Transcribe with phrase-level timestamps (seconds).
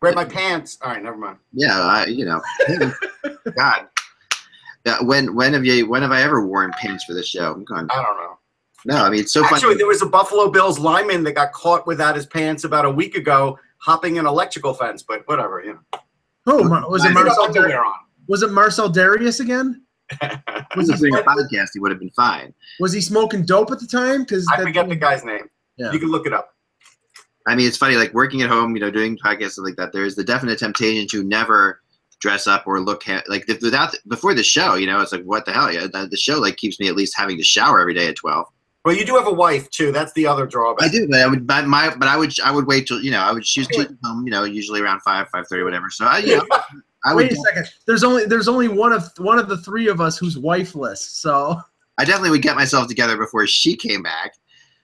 [0.00, 0.78] Wear my pants.
[0.82, 1.38] All right, never mind.
[1.52, 2.40] Yeah, I, you know,
[3.56, 3.86] God.
[4.86, 7.52] Yeah, when when have you when have I ever worn pants for the show?
[7.52, 7.88] I'm going.
[7.90, 8.38] I don't know.
[8.86, 9.74] No, I mean it's so Actually, funny.
[9.78, 13.16] there was a Buffalo Bills lineman that got caught without his pants about a week
[13.16, 15.02] ago, hopping an electrical fence.
[15.02, 16.00] But whatever, you know.
[16.46, 17.08] Oh, Who Mar- was it?
[17.08, 17.92] He had Marcel underwear Dar- on.
[18.28, 19.84] was it Marcell Dareus again?
[20.76, 21.70] was he doing a podcast?
[21.74, 22.54] He would have been fine.
[22.78, 24.20] Was he smoking dope at the time?
[24.22, 25.50] Because I forget the guy's name.
[25.76, 25.90] Yeah.
[25.92, 26.54] You can look it up.
[27.48, 29.92] I mean, it's funny, like working at home, you know, doing podcasts and like that.
[29.92, 31.80] There's the definite temptation to never
[32.20, 34.74] dress up or look ha- like if, without before the show.
[34.74, 35.72] You know, it's like what the hell?
[35.72, 38.16] Yeah, the, the show like keeps me at least having to shower every day at
[38.16, 38.46] twelve.
[38.84, 39.92] Well, you do have a wife too.
[39.92, 40.88] That's the other drawback.
[40.88, 43.10] I do, but I would, but my, but I would, I would wait till you
[43.10, 45.90] know, I would choose to home, you know, usually around five, five thirty, whatever.
[45.90, 46.46] So I, you know,
[47.04, 47.66] I would, Wait a second.
[47.86, 51.00] There's only there's only one of one of the three of us who's wifeless.
[51.00, 51.60] So
[51.98, 54.34] I definitely would get myself together before she came back.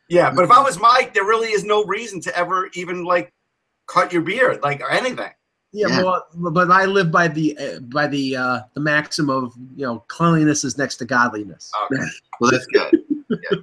[0.09, 3.33] Yeah, but if I was Mike, there really is no reason to ever even like
[3.89, 5.31] cut your beard, like or anything.
[5.73, 6.03] yeah, Yeah.
[6.03, 10.05] well, but I live by the uh, by the uh, the maxim of you know
[10.09, 11.71] cleanliness is next to godliness.
[11.91, 12.03] Okay.
[12.41, 13.01] Well, that's good.
[13.31, 13.59] Yeah.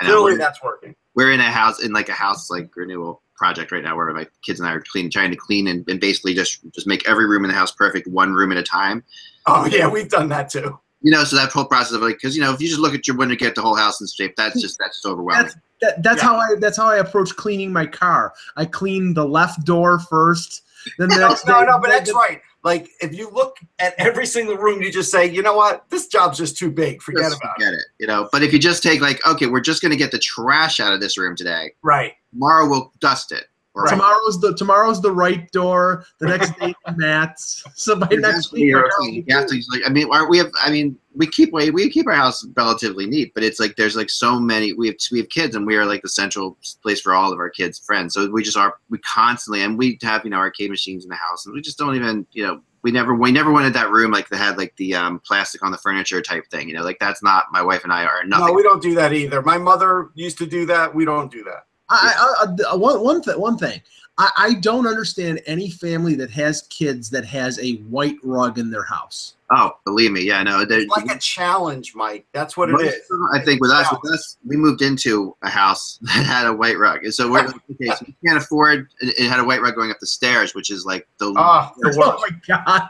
[0.00, 0.94] Clearly, We're, that's working.
[1.14, 4.26] we're in a house, in like a house like renewal project right now, where my
[4.42, 7.26] kids and I are clean, trying to clean and, and basically just just make every
[7.28, 9.04] room in the house perfect, one room at a time.
[9.46, 10.78] Oh yeah, we've done that too.
[11.04, 12.94] You know, so that whole process of like, because you know, if you just look
[12.94, 15.44] at your window, get the whole house in shape, that's just that's just overwhelming.
[15.44, 16.28] That's that, that's Yeah.
[16.30, 18.32] how I that's how I approach cleaning my car.
[18.56, 20.62] I clean the left door first,
[20.98, 22.40] then the No, next no, day- no, but that's right.
[22.62, 26.06] Like if you look at every single room, you just say, you know what, this
[26.06, 27.02] job's just too big.
[27.02, 27.54] Forget Just about it.
[27.64, 27.84] forget it.
[27.98, 30.80] You know, but if you just take like, okay, we're just gonna get the trash
[30.80, 31.72] out of this room today.
[31.82, 32.14] Right.
[32.32, 33.44] Tomorrow we'll dust it.
[33.74, 33.90] Or Right.
[33.90, 36.06] Tomorrow's the tomorrow's the right door.
[36.20, 37.64] The next day the mats.
[37.74, 39.14] So by next week, you're my house clean.
[39.14, 40.52] will You have to like, I mean, are we have.
[40.62, 43.96] I mean, we keep we we keep our house relatively neat, but it's like there's
[43.96, 44.72] like so many.
[44.74, 47.38] We have we have kids, and we are like the central place for all of
[47.40, 48.14] our kids' friends.
[48.14, 51.16] So we just are we constantly, and we have you know arcade machines in the
[51.16, 52.60] house, and we just don't even you know.
[52.82, 55.72] We never, we never wanted that room like that had like the um, plastic on
[55.72, 56.68] the furniture type thing.
[56.68, 58.48] You know, like that's not my wife and I are nothing.
[58.48, 59.40] No, we don't do that either.
[59.40, 60.94] My mother used to do that.
[60.94, 61.64] We don't do that.
[61.94, 63.80] I, I, I, one one th- one thing.
[64.16, 68.70] I, I don't understand any family that has kids that has a white rug in
[68.70, 69.34] their house.
[69.50, 70.64] oh, believe me, yeah, no.
[70.64, 72.24] there- It's like a challenge, Mike.
[72.32, 72.94] That's what it Most is.
[73.10, 76.46] of them, I think with us, with us, we moved into a house that had
[76.46, 78.88] a white rug, and so we're okay, so we can't afford.
[79.00, 81.32] It it had a white rug going up the stairs, which is like the.
[81.32, 82.88] The Oh my god!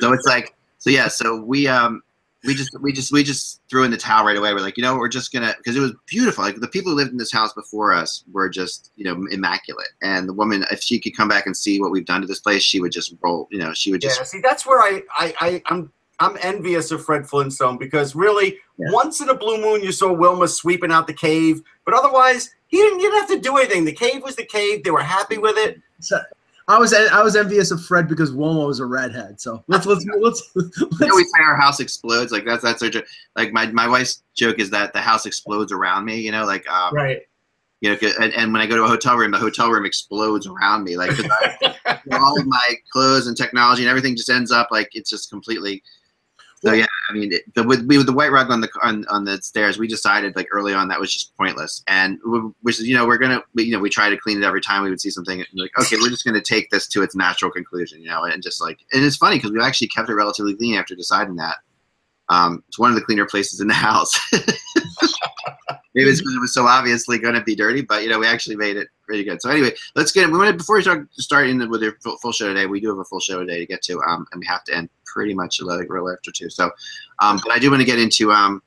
[0.00, 2.02] so it's like, so yeah, so we um,
[2.48, 4.54] we just we just we just threw in the towel right away.
[4.54, 6.42] We're like, you know, we're just gonna because it was beautiful.
[6.42, 9.90] Like the people who lived in this house before us were just you know immaculate,
[10.02, 12.40] and the woman, if she could come back and see what we've done to this
[12.40, 13.46] place, she would just roll.
[13.50, 16.90] You know, she would just Yeah, see, that's where I, I, I, I'm, I'm envious
[16.90, 18.90] of Fred Flintstone because really, Yeah.
[18.92, 22.78] once in a blue moon, you saw Wilma sweeping out the cave, but otherwise, he
[22.78, 23.84] didn't, you didn't have to do anything.
[23.84, 24.84] The cave was the cave.
[24.84, 25.80] They were happy with it.
[26.00, 26.18] So,
[26.68, 29.40] I was I was envious of Fred because Wilma was a redhead.
[29.40, 32.30] So let's let's let's, You know, let's we say our house explodes.
[32.30, 33.02] Like that's that's our jo-
[33.36, 36.20] like my my wife's joke is that the house explodes around me.
[36.20, 37.20] You know, like um, Right.
[37.80, 39.86] you know, 'cause- and, and when I go to a hotel room, the hotel room
[39.86, 40.96] explodes around me.
[40.98, 41.26] Like 'cause
[41.86, 45.30] I, all of my clothes and technology and everything just ends up like it's just
[45.30, 45.82] completely.
[46.60, 49.24] So yeah, I mean, it, the, with, with the white rug on the on, on
[49.24, 52.86] the stairs, we decided like early on that was just pointless, and we- which is
[52.88, 54.90] you know we're gonna we, you know we try to clean it every time we
[54.90, 58.02] would see something and like okay we're just gonna take this to its natural conclusion,
[58.02, 60.74] you know, and just like and it's funny because we actually kept it relatively clean
[60.74, 61.56] after deciding that.
[62.28, 64.18] Um, it's one of the cleaner places in the house.
[65.94, 68.26] Maybe it's because it was so obviously going to be dirty, but you know we
[68.26, 69.40] actually made it pretty good.
[69.40, 70.30] So anyway, let's get.
[70.30, 72.66] We want to before we start start in with your full, full show today.
[72.66, 74.76] We do have a full show today to get to, um, and we have to
[74.76, 76.50] end pretty much like real after two.
[76.50, 76.70] So,
[77.20, 78.62] um, but I do want to get into um,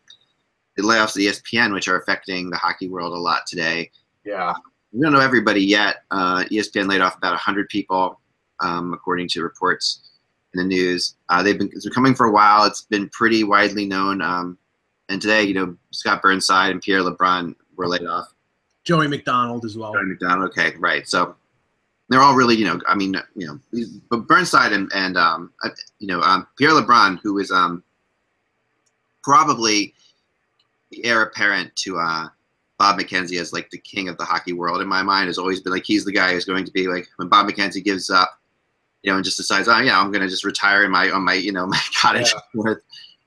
[0.75, 3.91] the layoffs of the ESPN, which are affecting the hockey world a lot today.
[4.25, 4.53] Yeah.
[4.91, 6.03] We don't know everybody yet.
[6.11, 8.19] Uh, ESPN laid off about 100 people,
[8.59, 10.11] um, according to reports
[10.53, 11.15] in the news.
[11.29, 12.65] Uh, they've been it's been coming for a while.
[12.65, 14.21] It's been pretty widely known.
[14.21, 14.57] Um,
[15.11, 18.33] and today, you know, Scott Burnside and Pierre LeBrun were laid off.
[18.83, 19.93] Joey McDonald as well.
[19.93, 20.49] Johnny McDonald.
[20.49, 21.07] Okay, right.
[21.07, 21.35] So
[22.09, 25.53] they're all really, you know, I mean, you know, but Burnside and and um,
[25.99, 27.83] you know, um, Pierre LeBrun, who is um,
[29.23, 29.93] probably
[30.91, 32.27] the heir apparent to uh,
[32.77, 35.61] Bob McKenzie as like the king of the hockey world in my mind has always
[35.61, 38.39] been like he's the guy who's going to be like when Bob McKenzie gives up,
[39.03, 41.33] you know, and just decides, oh yeah, I'm gonna just retire in my on my
[41.35, 42.41] you know my cottage Yeah.
[42.55, 42.79] with,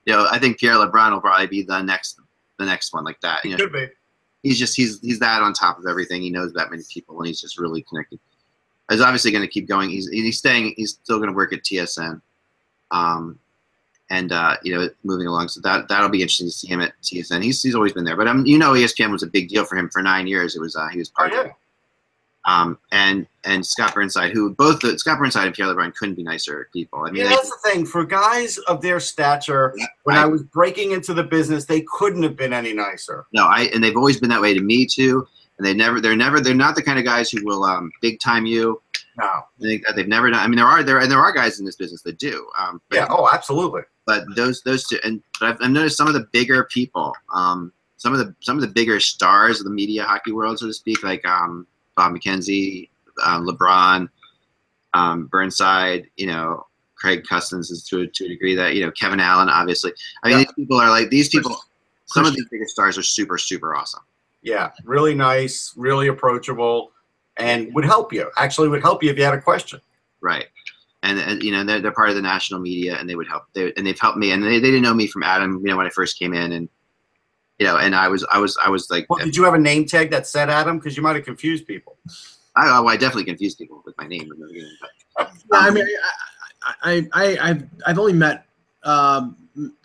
[0.05, 2.19] you know, I think Pierre LeBrun will probably be the next
[2.57, 3.43] the next one like that.
[3.43, 3.87] You know, Could be.
[4.43, 6.21] he's just he's he's that on top of everything.
[6.21, 8.19] He knows that many people, and he's just really connected.
[8.89, 9.89] He's obviously going to keep going.
[9.89, 10.73] He's he's staying.
[10.77, 12.21] He's still going to work at TSN,
[12.91, 13.39] um,
[14.11, 15.47] and uh, you know moving along.
[15.47, 17.43] So that that'll be interesting to see him at TSN.
[17.43, 19.75] He's he's always been there, but um, you know ESPN was a big deal for
[19.75, 20.55] him for nine years.
[20.55, 21.43] It was uh, he was Oh, part of yeah.
[21.45, 21.51] it.
[22.45, 26.23] Um, and and Scott Burnside, who both the, Scott Burnside and Pierre LeBrun couldn't be
[26.23, 27.03] nicer people.
[27.05, 27.85] I mean, Yeah, that's the thing.
[27.85, 32.23] For guys of their stature, when I- I was breaking into the business, they couldn't
[32.23, 33.25] have been any nicer.
[33.33, 35.27] No, I and they've always been that way to me too.
[35.57, 38.19] And they never, they're never, they're not the kind of guys who will um, big
[38.19, 38.81] time you.
[39.17, 39.43] No.
[39.59, 40.41] They, they've never done.
[40.41, 42.45] I mean, there are there and there are guys in this business that do.
[42.59, 43.07] Um, but, Yeah.
[43.09, 43.83] Oh, absolutely.
[44.05, 47.71] but those those two, and but I've, I've noticed some of the bigger people, um,
[47.97, 50.73] some of the some of the bigger stars of the media hockey world, so to
[50.73, 51.65] speak, like um,
[51.95, 52.89] Bob McKenzie,
[53.23, 54.09] um, LeBrun,
[54.93, 56.65] um, Burnside, you know,
[56.95, 59.91] Craig Custance is to a, to a degree that you know Kevin Allen, obviously.
[60.23, 60.43] I mean, Yeah.
[60.45, 61.57] these people are like these people.
[62.07, 64.01] Some of these biggest stars are super super awesome.
[64.41, 64.71] Yeah.
[64.83, 65.73] Really nice.
[65.75, 66.91] Really approachable,
[67.37, 68.31] and would help you.
[68.37, 69.81] Actually, would help you if you had a question.
[70.21, 70.47] Right.
[71.03, 73.43] And, and you know they're, they're part of the national media and they would help
[73.53, 75.77] they, and they've helped me and they, they didn't know me from Adam you know
[75.77, 76.67] when I first came in and
[77.59, 79.59] you know and I was I was I was like Well, did you have a
[79.59, 80.77] name tag that said Adam?
[80.77, 81.97] Because you might have confused people.
[82.55, 84.31] I, oh, I definitely confused people with my name
[85.19, 85.85] Yeah, I mean,
[86.63, 88.45] I, I, I, I've, I've only met
[88.83, 89.37] um,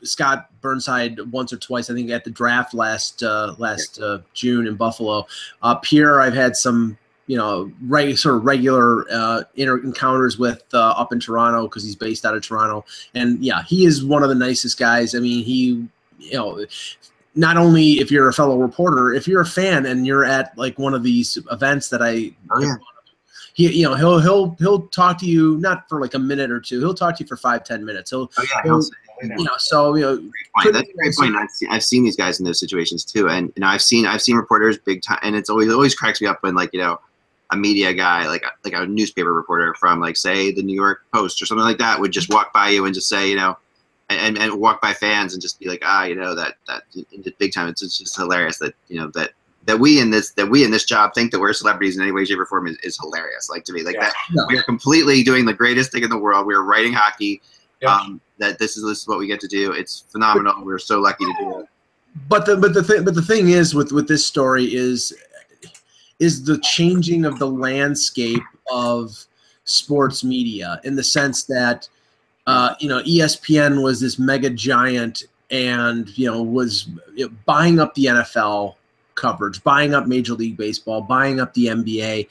[0.02, 1.90] Scott Burnside once or twice.
[1.90, 5.26] I think at the draft last uh, last uh, June in Buffalo.
[5.62, 10.62] Uh, Pierre, I've had some, you know, reg- sort of regular uh, inter- encounters with
[10.75, 12.84] uh, up in Toronto because he's based out of Toronto.
[13.14, 15.14] And yeah, he is one of the nicest guys.
[15.14, 15.87] I mean, he,
[16.19, 16.64] you know.
[17.35, 20.79] Not only if you're a fellow reporter, if you're a fan and you're at like
[20.79, 22.75] one of these events that I Oh, yeah.
[23.55, 26.61] he you know he'll he'll he'll talk to you not for like a minute or
[26.61, 28.82] two he'll talk to you for five ten minutes he'll oh yeah I'll
[29.23, 30.73] you know so you know great.
[30.73, 31.37] That's a great point.
[31.37, 34.06] I've seen, I've seen these guys in those situations too, and you know, I've seen
[34.06, 36.71] I've seen reporters big time, and it's always it always cracks me up when like
[36.73, 36.99] you know
[37.50, 41.43] a media guy like like a newspaper reporter from like say the New York Post
[41.43, 43.56] or something like that would just walk by you and just say you know.
[44.10, 47.22] And, and walk by fans and just be like ah you know that that in
[47.22, 49.30] the big time it's, it's just hilarious that you know that
[49.66, 52.10] that we in this that we in this job think that we're celebrities in any
[52.10, 54.06] way shape or form is, is hilarious like to me like Yeah.
[54.06, 54.46] that No.
[54.48, 57.40] we are completely doing the greatest thing in the world we are writing hockey
[57.80, 57.94] Yeah.
[57.94, 59.70] um, that this is this is what we get to do.
[59.72, 60.64] It's phenomenal.
[60.64, 61.66] We're so lucky to do it.
[62.28, 65.12] but the but the thing but the thing is with with this story is
[66.18, 68.42] is the changing of the landscape
[68.72, 69.16] of
[69.64, 71.88] sports media in the sense that
[72.46, 76.88] uh, you know ESPN was this mega giant and you know was
[77.44, 78.76] buying up the NFL
[79.14, 82.28] coverage, buying up Major League Baseball, buying up the NBA,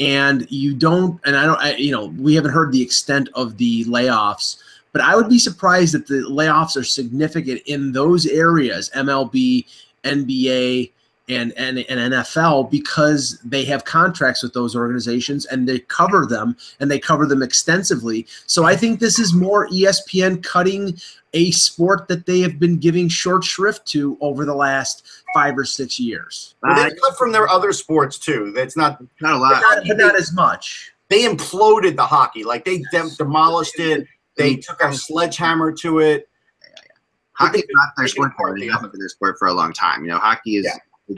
[0.00, 3.56] and you don't and I don't I, you know we haven't heard the extent of
[3.56, 4.62] the layoffs.
[4.92, 9.66] But I would be surprised that the layoffs are significant in those areas, MLB,
[10.04, 10.90] NBA,
[11.28, 16.56] and, and, and NFL, because they have contracts with those organizations and they cover them
[16.80, 18.26] and they cover them extensively.
[18.46, 20.98] So I think this is more ESPN cutting
[21.32, 25.64] a sport that they have been giving short shrift to over the last five or
[25.64, 26.54] six years.
[26.62, 28.52] Well, they cut from their other sports too.
[28.54, 29.02] That's not.
[29.20, 29.60] not a lot.
[29.60, 30.92] not, but not as much.
[31.08, 32.42] They imploded the hockey.
[32.42, 34.06] Like they dem- demolished it.
[34.36, 34.60] They mm-hmm.
[34.60, 36.28] took a sledgehammer to it.
[37.32, 38.32] Hockey's not their sport.
[38.36, 38.60] can though.
[38.60, 40.02] They haven't been their sport for a long time.
[40.04, 40.70] You know, hockey is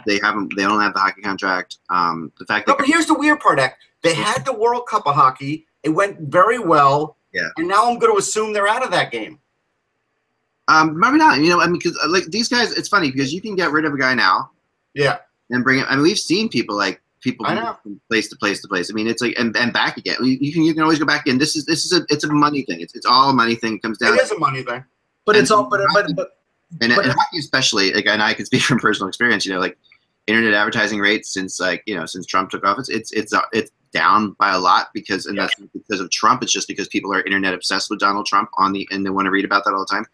[0.06, 1.78] they haven't they don't have the hockey contract.
[1.90, 3.58] Um, the fact No, but here's the weird part.
[3.58, 3.76] Ek.
[4.02, 5.66] They had the World Cup of hockey.
[5.82, 7.16] It went very well.
[7.32, 7.48] Yeah.
[7.56, 9.38] And now I'm going to assume they're out of that game.
[10.68, 11.38] um, maybe not.
[11.40, 13.84] You know, I mean, because like these guys, it's funny because you can get rid
[13.84, 14.50] of a guy now
[14.94, 15.18] Yeah.
[15.50, 15.86] and bring him.
[15.88, 17.76] I mean, we've seen people like people I know.
[17.82, 18.90] from place to place to place.
[18.90, 20.16] I mean, it's like and, and back again.
[20.22, 21.38] You, can you can always go back again.
[21.38, 22.80] This is this is a it's a money thing.
[22.80, 23.74] It's it's all a money thing.
[23.76, 24.14] It comes down.
[24.14, 24.84] It is a money thing.
[25.24, 26.37] But it's all but but, but
[26.80, 29.60] and, But- and hockey especially like and i can speak from personal experience you know
[29.60, 29.78] like
[30.26, 33.70] internet advertising rates since like you know since trump took office it's it's uh, it's
[33.92, 35.42] down by a lot because and Yeah.
[35.44, 38.72] that's because of trump it's just because people are internet obsessed with donald trump on
[38.72, 40.04] the and they want to read about that all the time.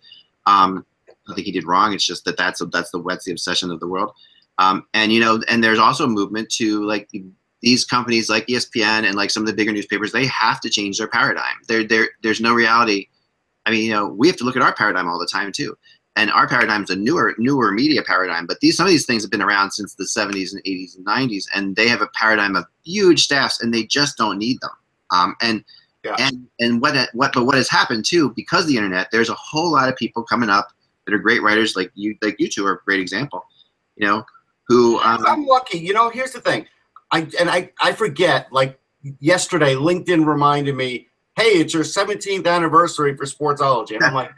[0.47, 0.87] Um
[1.29, 3.81] i think he did wrong it's just that that's that's the that's the obsession of
[3.81, 4.13] the world.
[4.59, 7.11] Um and you know and there's also a movement to like
[7.63, 10.99] these companies like espn and like some of the bigger newspapers they have to change
[10.99, 11.57] their paradigm.
[11.67, 13.09] There there there's no reality.
[13.67, 15.77] I mean you know we have to look at our paradigm all the time too
[16.17, 19.23] and our paradigm is a newer newer media paradigm but these some of these things
[19.23, 22.57] have been around since the 70s and 80s and 90s and they have a paradigm
[22.57, 24.71] of huge staffs and they just don't need them
[25.11, 25.65] um, and
[26.05, 26.17] Yeah.
[26.19, 29.35] and and what what but what has happened too because of the internet there's a
[29.35, 30.69] whole lot of people coming up
[31.05, 33.45] that are great writers like you like you two are a great example
[33.97, 34.25] you know
[34.69, 35.79] who um, I'm lucky.
[35.79, 36.67] You know, here's the thing.
[37.13, 38.53] I and I I forget.
[38.53, 38.81] Like
[39.21, 44.31] yesterday, LinkedIn reminded me, "Hey, it's your 17th anniversary for Sportsology," and I'm like,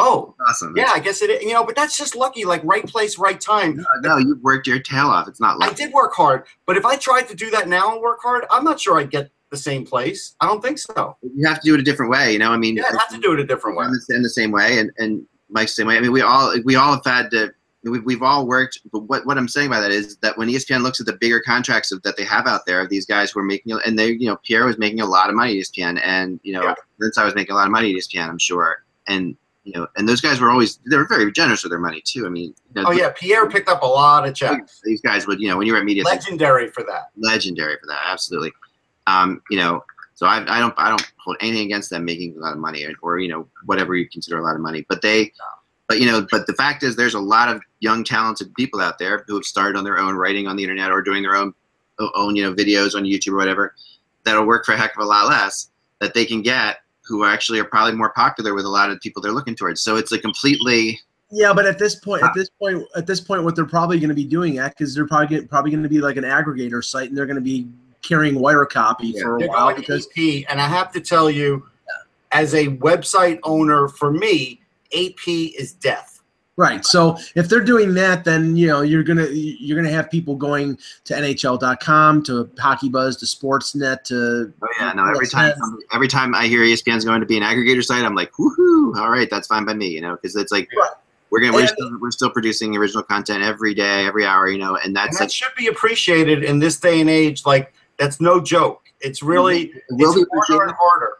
[0.00, 0.74] "Oh, awesome.
[0.76, 1.42] yeah, I guess it.
[1.42, 2.44] You know, but that's just lucky.
[2.44, 3.76] Like right place, right time.
[3.76, 5.28] No, no, you've worked your tail off.
[5.28, 8.00] It's not I did work hard, but if I tried to do that now and
[8.00, 10.36] work hard, I'm not sure I'd get the same place.
[10.40, 11.16] I don't think so.
[11.22, 12.32] you have to do it a different way.
[12.32, 13.86] You know, I mean, Yeah, I'd have to do it a different way.
[14.10, 15.96] in the, same way, and and Mike's the same way.
[15.96, 17.52] I mean, we all we all have had to.
[17.82, 20.82] We've, we've all worked, but what, what I'm saying by that is that when ESPN
[20.82, 23.42] looks at the bigger contracts that they have out there of these guys who are
[23.42, 26.38] making, and they, you know, Pierre was making a lot of money at ESPN, and
[26.42, 26.74] you know, Yeah.
[27.00, 29.86] Vince I was making a lot of money at ESPN, I'm sure, and you know,
[29.96, 32.26] and those guys were always they were very generous with their money too.
[32.26, 34.80] I mean, you know, Oh yeah, Pierre picked up a lot of checks.
[34.84, 37.10] these guys would, you know, when you were at media, Legendary for that.
[37.16, 38.00] legendary for that.
[38.06, 38.52] Absolutely.
[39.06, 42.40] Um, you know, so I, I don't I don't hold anything against them making a
[42.40, 44.84] lot of money or, or you know whatever you consider a lot of money.
[44.88, 45.32] But they,
[45.88, 48.98] but you know, but the fact is, there's a lot of young talented people out
[48.98, 51.52] there who have started on their own, writing on the internet or doing their own
[52.14, 53.74] own you know videos on YouTube or whatever
[54.24, 56.78] that'll work for a heck of a lot less that they can get
[57.10, 59.80] who actually are probably more popular with a lot of people they're looking towards.
[59.82, 61.00] So it's a completely
[61.30, 64.08] Yeah, but at this point, at this point, at this point, what they're probably going
[64.08, 66.82] to be doing, at, because they're probably get, probably going to be like an aggregator
[66.82, 67.68] site, and they're going to be
[68.00, 69.22] carrying wire copy Yeah.
[69.22, 71.66] for a They're while going because AP, and I have to tell you,
[72.32, 74.60] as a website owner, for me,
[74.94, 76.09] AP is death.
[76.60, 76.84] Right.
[76.84, 80.78] So if they're doing that, then you know you're gonna you're gonna have people going
[81.04, 85.08] to NHL.com, to Hockey Buzz, to Sportsnet, to Oh yeah, no.
[85.08, 85.60] Every time, yes.
[85.92, 88.96] every time I hear ESPN's going to be an aggregator site, I'm like, woohoo!
[88.96, 90.90] All right, that's fine by me, you know, because it's like Right.
[91.30, 94.58] we're gonna we're And- still, we're still producing original content every day, every hour, you
[94.58, 97.44] know, and And that like should be appreciated in this day and age.
[97.46, 98.82] Like, that's no joke.
[99.00, 101.12] It's really, it will it's be harder and harder.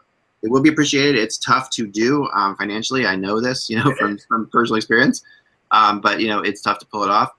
[0.43, 1.15] It will be appreciated.
[1.15, 3.05] It's tough to do um, financially.
[3.05, 5.23] I know this, you know, from from personal experience.
[5.71, 7.31] Um, but you know, it's tough to pull it off.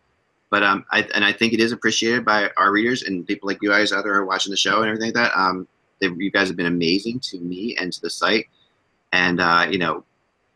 [0.50, 3.58] But um, I and I think it is appreciated by our readers and people like
[3.62, 5.38] you guys out there watching the show and everything like that.
[5.38, 5.66] Um,
[6.00, 8.46] they, you guys have been amazing to me and to the site,
[9.12, 10.04] and uh, you know,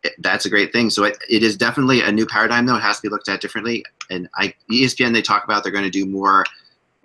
[0.02, 0.90] it, that's a great thing.
[0.90, 2.76] So it, it is definitely a new paradigm, though.
[2.76, 3.84] It has to be looked at differently.
[4.10, 6.44] And I, ESPN, they talk about they're going to do more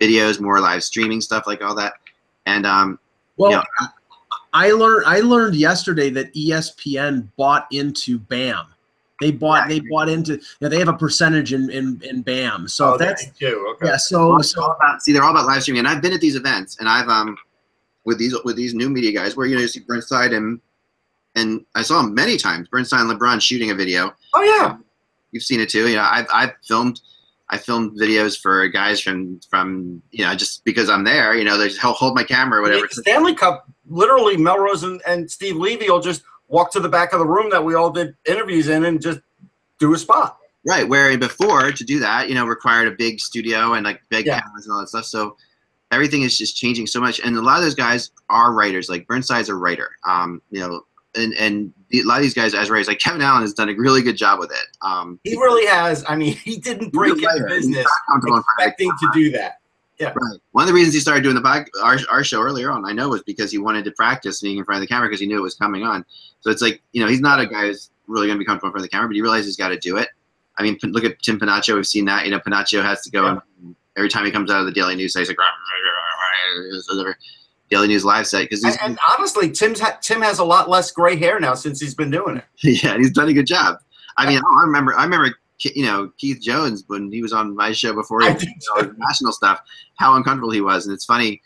[0.00, 1.94] videos, more live streaming stuff, like all that.
[2.46, 2.98] And um,
[3.36, 3.50] well.
[3.50, 3.88] Yeah.
[4.52, 8.66] I learned I learned yesterday that ESPN bought into BAM.
[9.20, 12.68] They bought they bought into you know, they have a percentage in in, in BAM.
[12.68, 13.68] So Oh, that's they do.
[13.74, 13.86] Okay.
[13.88, 13.96] yeah.
[13.96, 16.12] So Well, it's all so about, see, they're all about live streaming, and I've been
[16.12, 17.36] at these events, and I've um
[18.04, 20.60] with these with these new media guys, where you know you see Burnside and
[21.34, 24.12] and I saw him many times, Burnside and LeBrun shooting a video.
[24.34, 24.76] Oh yeah.
[25.30, 25.88] You've seen it too.
[25.88, 27.00] You know, I've I've filmed.
[27.48, 31.34] I filmed videos for guys from from you know just because I'm there.
[31.34, 32.86] You know, they just hold hold my camera or whatever.
[32.86, 37.12] The Stanley Cup, literally, Melrose and, and Steve Levy will just walk to the back
[37.12, 39.20] of the room that we all did interviews in and just
[39.78, 40.38] do a spot.
[40.66, 40.88] Right.
[40.88, 44.40] Where before to do that, you know, required a big studio and like big Yeah.
[44.40, 45.06] cameras and all that stuff.
[45.06, 45.36] So
[45.90, 47.20] everything is just changing so much.
[47.20, 48.88] And a lot of those guys are writers.
[48.88, 49.90] Like Burnside's a writer.
[50.06, 50.82] Um, you know,
[51.16, 53.74] and and a lot of these guys as writers, like Kevin Allen has done a
[53.74, 54.66] really good job with it.
[54.82, 56.04] Um, He really has.
[56.08, 59.08] I mean, he didn't break into business not comfortable in front of the expecting to
[59.12, 59.58] do that.
[60.08, 60.40] Right.
[60.52, 62.92] One of the reasons he started doing the pod, our, our show earlier on, I
[62.92, 65.26] know, was because he wanted to practice being in front of the camera because he
[65.26, 66.04] knew it was coming on.
[66.40, 68.68] So it's like, you know, he's not a guy who's really going to be comfortable
[68.68, 70.08] in front of the camera, but he realizes he's got to do it.
[70.58, 71.74] I mean, look at Tim Panaccio.
[71.76, 72.24] We've seen that.
[72.24, 73.38] You know, Panaccio has to go Yeah.
[73.62, 75.38] and every time he comes out of the Daily News, he's like,
[76.88, 77.16] whatever,
[77.70, 80.68] Daily News live set because he's And, and honestly, Tim's ha- Tim has a lot
[80.68, 82.44] less gray hair now since he's been doing it.
[82.84, 83.78] yeah, he's done a good job.
[84.18, 87.72] I mean, I remember, I remember, you know, Keith Jones when he was on my
[87.72, 89.60] show before he was do you know, national stuff,
[89.96, 91.42] how uncomfortable he was, and it's funny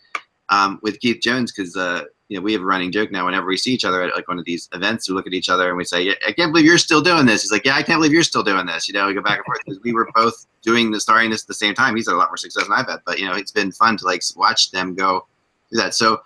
[0.49, 3.27] um, with Keith Jones because uh, you know we have a running joke now.
[3.27, 5.49] Whenever we see each other at like one of these events, we look at each
[5.49, 7.83] other and we say, "I can't believe you're still doing this." He's like, "Yeah, I
[7.83, 9.93] can't believe you're still doing this." You know, we go back and forth because we
[9.93, 11.97] were both doing the starring this at the same time.
[11.97, 13.97] He's had a lot more success than I've had, but you know, it's been fun
[13.99, 15.27] to like watch them go
[15.71, 15.95] do that.
[15.95, 16.21] So.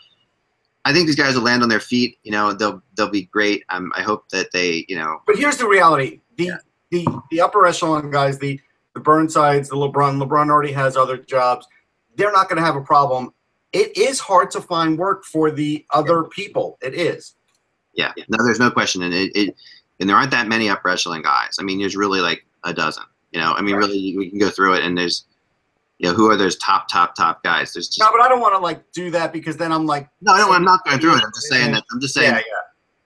[0.86, 2.16] I think these guys will land on their feet.
[2.22, 3.64] You know, they'll they'll be great.
[3.68, 6.52] Um, I hope that they, you know, But here's the reality: the
[6.90, 8.60] the the upper echelon guys, the
[8.94, 10.22] the Burnsides, the LeBrun.
[10.22, 11.66] LeBrun already has other jobs.
[12.16, 13.32] They're not going to have a problem.
[13.72, 16.76] It is hard to find work for the other people.
[16.82, 17.36] It is.
[17.94, 19.54] Yeah, no, there's no question, and it, it
[20.00, 21.56] and there aren't that many upper echelon guys.
[21.60, 23.04] I mean, there's really like a dozen.
[23.32, 23.86] You know, I mean, Right.
[23.86, 25.24] really, we can go through it, and there's,
[25.98, 27.72] you know, who are those top, top, top guys?
[27.72, 30.08] There's just No, but I don't want to like do that because then I'm like,
[30.20, 31.24] no, no, I'm not going through it.
[31.24, 32.42] I'm just saying that I'm just saying yeah, yeah,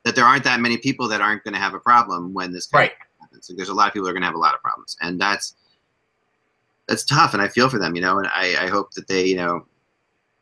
[0.05, 2.69] that there aren't that many people that aren't going to have a problem when this
[2.73, 2.93] right.
[3.44, 3.50] Happens.
[3.50, 4.96] Like, there's a lot of people that are going to have a lot of problems,
[5.00, 5.54] and that's
[6.88, 7.32] that's tough.
[7.32, 9.66] And I feel for them, you know, and I, I hope that they, you know,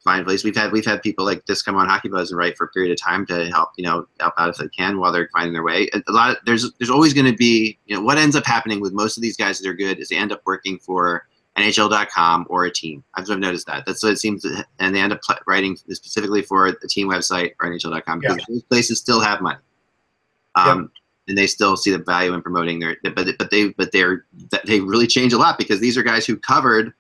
[0.03, 0.43] find a place.
[0.45, 2.69] We've had we've had people like this come on Hockey Buzz and write for a
[2.69, 5.53] period of time to help, you know, help out if they can while they're finding
[5.53, 5.89] their way.
[5.95, 8.81] A lot of, there's there's always going to be, you know, what ends up happening
[8.81, 12.47] with most of these guys that are good is they end up working for NHL.com
[12.49, 13.05] or a team.
[13.15, 13.85] I've, I've noticed that.
[13.85, 17.53] That's what it seems, to, and they end up writing specifically for a team website
[17.61, 18.45] or NHL.com because Yeah.
[18.49, 19.59] those places still have money,
[20.55, 20.91] um,
[21.29, 22.97] and they still see the value in promoting their.
[23.03, 26.27] But but they but they're that they really change a lot because these are guys
[26.27, 26.93] who covered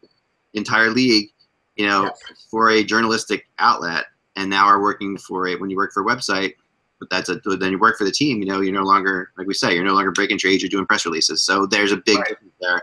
[0.54, 1.30] entire league,
[1.76, 2.22] you know, Yes.
[2.50, 6.06] for a journalistic outlet, and now are working for a when you work for a
[6.06, 6.54] website.
[7.00, 8.38] But that's a then you work for the team.
[8.40, 10.62] You know, you're no longer like we say, you're no longer breaking trades.
[10.62, 11.42] You're doing press releases.
[11.42, 12.28] So there's a big Right.
[12.28, 12.82] difference there,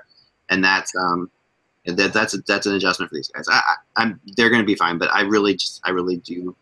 [0.50, 1.31] and that's um,
[1.86, 3.46] that that's a, that's an adjustment for these guys.
[3.50, 6.53] I, I, I'm they're going to be fine, but I really just I really do.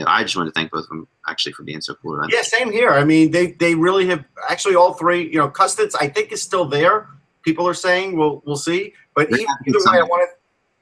[0.00, 2.20] Know, I just want to thank both of them actually for being so cool.
[2.28, 2.90] Yeah, same here.
[2.90, 5.22] I mean, they they really have actually all three.
[5.28, 7.08] You know, Custance I think is still there.
[7.42, 10.00] People are saying we'll we'll see, but They either, have to keep either way, I
[10.00, 10.10] somebody.
[10.10, 10.30] want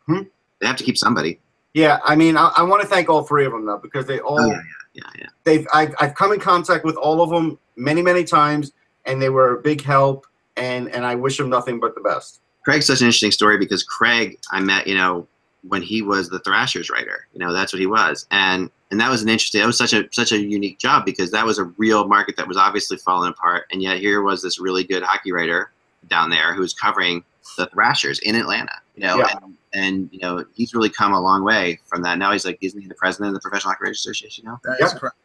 [0.09, 0.15] to.
[0.15, 0.23] Hmm?
[0.61, 1.41] They have to keep somebody.
[1.75, 4.21] Yeah, I mean, I, I want to thank all three of them though because they
[4.21, 4.61] all Oh yeah, yeah,
[4.95, 5.27] yeah, yeah.
[5.45, 8.73] they've I've, I've come in contact with all of them many many times,
[9.07, 10.27] and they were a big help.
[10.57, 12.41] And and I wish them nothing but the best.
[12.65, 15.27] Craig's such an interesting story because Craig I met, you know,
[15.67, 17.27] when he was the Thrashers writer.
[17.33, 19.61] You know, that's what he was, and and that was an interesting.
[19.61, 22.47] That was such a such a unique job because that was a real market that
[22.47, 25.73] was obviously falling apart, and yet here was this really good hockey writer
[26.09, 27.25] down there who was covering
[27.57, 28.73] the Thrashers in Atlanta.
[28.95, 29.35] You know, Yeah.
[29.43, 32.19] and, and you know he's really come a long way from that.
[32.19, 34.45] Now he's like, isn't he the president of the Professional Hockey Writers Association?
[34.45, 34.61] now?
[34.63, 34.99] That is Yeah.
[34.99, 35.17] correct.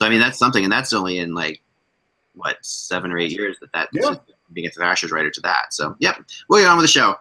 [0.00, 1.60] So I mean, that's something, and that's only in like
[2.34, 4.14] what seven or eight years that that Yeah.
[4.54, 5.74] being a Thrashers writer to that.
[5.74, 7.16] So yep, we'll get on with the show.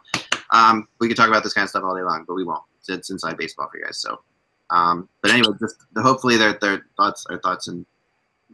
[0.52, 2.64] Um, we could talk about this kind of stuff all day long, but we won't.
[2.80, 3.98] It's, it's inside baseball for you guys.
[3.98, 4.22] So,
[4.70, 7.86] um, but anyway, just hopefully their their thoughts, our thoughts and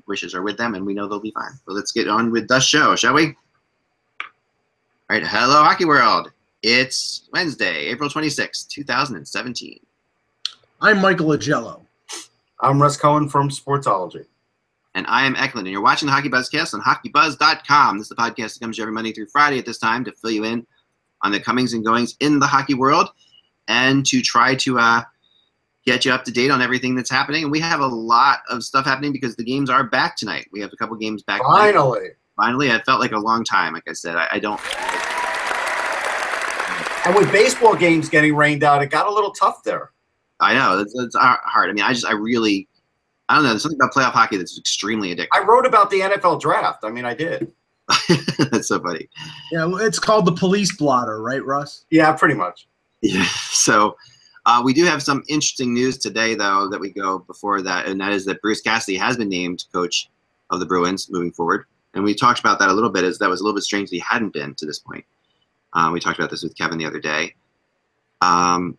[0.08, 1.52] wishes are with them, and we know they'll be fine.
[1.66, 3.28] So let's get on with the show, shall we?
[3.28, 3.34] All
[5.10, 6.32] right, hello, hockey world.
[6.64, 9.80] It's Wednesday, April 26, 2017.
[10.82, 11.82] I'm Michael Agello.
[12.60, 14.26] I'm Russ Cohen from Sportsology.
[14.96, 17.98] And I am Eklund, and you're watching the Hockey Buzzcast on HockeyBuzz.com.
[17.98, 20.06] This is the podcast that comes to you every Monday through Friday at this time
[20.06, 20.66] to fill you in
[21.22, 23.10] on the comings and goings in the hockey world
[23.68, 25.02] and to try to uh,
[25.86, 27.44] get you up to date on everything that's happening.
[27.44, 30.48] And we have a lot of stuff happening because the games are back tonight.
[30.52, 31.42] We have a couple games back.
[31.42, 31.74] tonight.
[31.74, 33.74] Finally, Finally, it felt like a long time.
[33.74, 34.60] Like I said, I, I don't.
[37.06, 39.92] and with baseball games getting rained out, it got a little tough there.
[40.42, 41.70] I know it's, it's hard.
[41.70, 42.68] I mean, I just, I really,
[43.30, 43.52] I don't know.
[43.52, 45.28] There's something about playoff hockey that's extremely addictive.
[45.32, 46.84] I wrote about the NFL draft.
[46.84, 47.54] I mean, I did.
[48.52, 49.08] that's so funny.
[49.52, 51.86] Yeah, it's called the police blotter, right, Russ?
[51.90, 52.68] Yeah, pretty much.
[53.02, 53.26] Yeah.
[53.56, 53.96] So
[54.46, 58.00] uh, we do have some interesting news today, though, that we go before that, and
[58.02, 60.10] that is that Bruce Cassidy has been named coach
[60.50, 61.66] of the Bruins moving forward.
[61.94, 63.90] And we talked about that a little bit, as that was a little bit strange
[63.90, 65.06] that he hadn't been to this point.
[65.74, 67.36] Um, we talked about this with Kevin the other day.
[68.22, 68.78] Um,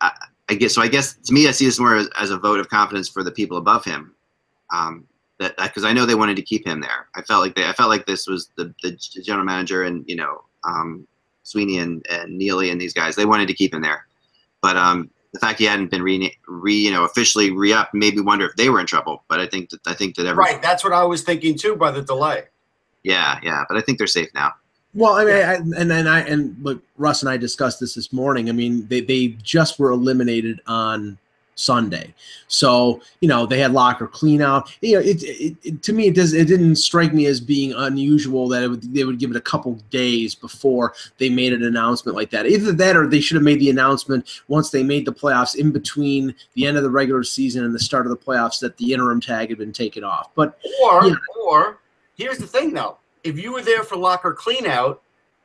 [0.00, 0.12] I,
[0.48, 0.82] I guess so.
[0.82, 3.22] I guess to me, I see this more as, as a vote of confidence for
[3.22, 4.14] the people above him.
[4.72, 5.06] Um,
[5.38, 7.08] that because I know they wanted to keep him there.
[7.14, 8.92] I felt like they, I felt like this was the, the
[9.22, 11.06] general manager and you know um,
[11.42, 13.16] Sweeney and, and Neely and these guys.
[13.16, 14.05] They wanted to keep him there,
[14.66, 18.16] but um, the fact he hadn't been re, re you know officially re up made
[18.16, 19.22] me wonder if they were in trouble.
[19.28, 20.60] But I think that I think that every Right.
[20.60, 22.44] That's what I was thinking too by the delay.
[23.04, 23.62] yeah yeah.
[23.68, 24.54] But I think they're safe now.
[24.92, 28.12] Well, I mean, I, and then I and look, Russ and I discussed this this
[28.12, 28.48] morning.
[28.48, 31.16] I mean, they they just were eliminated on
[31.58, 32.14] Sunday,
[32.48, 34.76] so you know they had locker clean out.
[34.82, 37.72] You know, it, it, it to me it does it didn't strike me as being
[37.72, 41.62] unusual that it would, they would give it a couple days before they made an
[41.64, 42.46] announcement like that.
[42.46, 45.72] Either that or they should have made the announcement once they made the playoffs in
[45.72, 48.92] between the end of the regular season and the start of the playoffs that the
[48.92, 50.28] interim tag had been taken off.
[50.34, 51.14] But Or, Yeah.
[51.42, 51.78] or
[52.16, 54.98] here's the thing though: if you were there for locker cleanout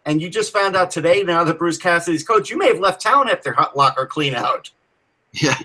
[0.06, 3.02] and you just found out today now that Bruce Cassidy's coach, you may have left
[3.02, 4.72] town after hot locker cleanout
[5.34, 5.56] Yeah,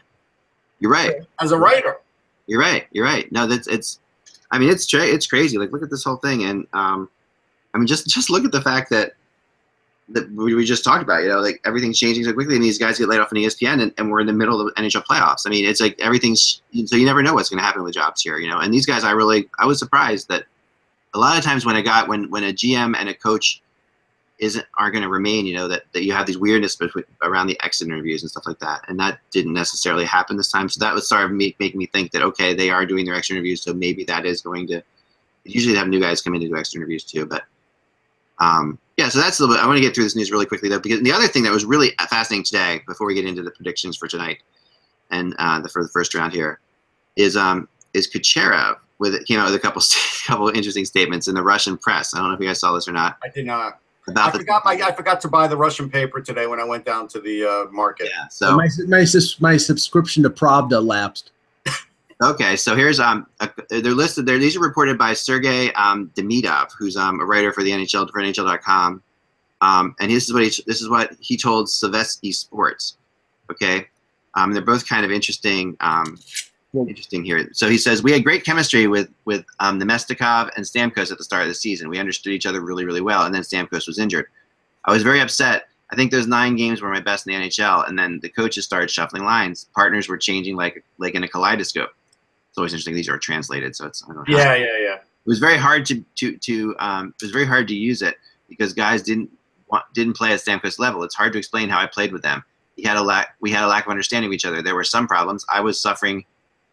[0.80, 1.14] you're right.
[1.40, 1.98] as a writer.
[2.46, 2.86] You're right.
[2.92, 3.30] You're right.
[3.32, 4.00] No, that's it's.
[4.50, 5.58] I mean, it's tra- it's crazy.
[5.58, 7.08] Like, look at this whole thing, and um,
[7.74, 9.14] I mean, just just look at the fact that
[10.08, 11.22] that we, we just talked about.
[11.22, 13.46] You know, like everything's changing so quickly, and these guys get laid off on E
[13.46, 15.42] ESPN, and, and we're in the middle of the NHL playoffs.
[15.46, 18.22] I mean, it's like everything's so you never know what's going to happen with jobs
[18.22, 18.38] here.
[18.38, 20.44] You know, and these guys, I really, I was surprised that
[21.14, 23.62] a lot of times when I got when when a GM and a coach
[24.38, 27.46] isn't are going to remain, you know, that, that you have these weirdness between, around
[27.46, 30.68] the exit interviews and stuff like that, and that didn't necessarily happen this time.
[30.68, 33.14] So that was sort of make, making me think that okay, they are doing their
[33.14, 34.82] exit interviews, so maybe that is going to.
[35.44, 37.44] Usually, they have new guys come in to do extra interviews too, but
[38.40, 39.08] um, yeah.
[39.08, 39.62] So that's a little bit.
[39.62, 41.52] I want to get through this news really quickly though, because the other thing that
[41.52, 44.38] was really fascinating today, before we get into the predictions for tonight
[45.10, 46.60] and uh, the for the first round here,
[47.14, 49.82] is um is Kucherov with it came out with a couple
[50.26, 52.14] couple interesting statements in the Russian press.
[52.14, 53.80] I don't know if you guys saw this or not I did not.
[54.14, 54.72] I the forgot my.
[54.72, 57.72] I forgot to buy the Russian paper today when I went down to the uh,
[57.72, 58.08] market.
[58.10, 58.28] yeah.
[58.28, 61.32] So my, my sus- my subscription to Pravda lapsed.
[62.22, 64.38] Okay, so here's um a, they're listed there.
[64.38, 68.22] These are reported by Sergey um, Demidov, who's um a writer for the NHL for
[68.22, 69.02] NHL.com.
[69.60, 72.96] Um, and this is what he this is what he told Sovetsky Sports.
[73.50, 73.88] Okay,
[74.34, 75.76] um, they're both kind of interesting.
[75.80, 76.18] Um,
[76.80, 77.48] interesting here.
[77.52, 81.24] So he says we had great chemistry with with um, Namestnikov and Stamkos at the
[81.24, 81.88] start of the season.
[81.88, 84.26] We understood each other really really well, and then Stamkos was injured.
[84.84, 85.68] I was very upset.
[85.90, 88.64] I think those nine games were my best in the NHL, and then the coaches
[88.64, 89.68] started shuffling lines.
[89.74, 91.90] Partners were changing like like in a kaleidoscope.
[92.50, 92.94] It's always interesting.
[92.94, 94.36] These are translated, so it's I don't know.
[94.36, 94.94] Yeah, yeah, yeah.
[94.94, 98.16] It was very hard to to to um, it was very hard to use it
[98.48, 99.30] because guys didn't
[99.68, 101.02] want, didn't play at Stamkos level.
[101.02, 102.44] It's hard to explain how I played with them.
[102.76, 104.62] He had a lack we had a lack of understanding of each other.
[104.62, 105.44] There were some problems.
[105.48, 106.24] I was suffering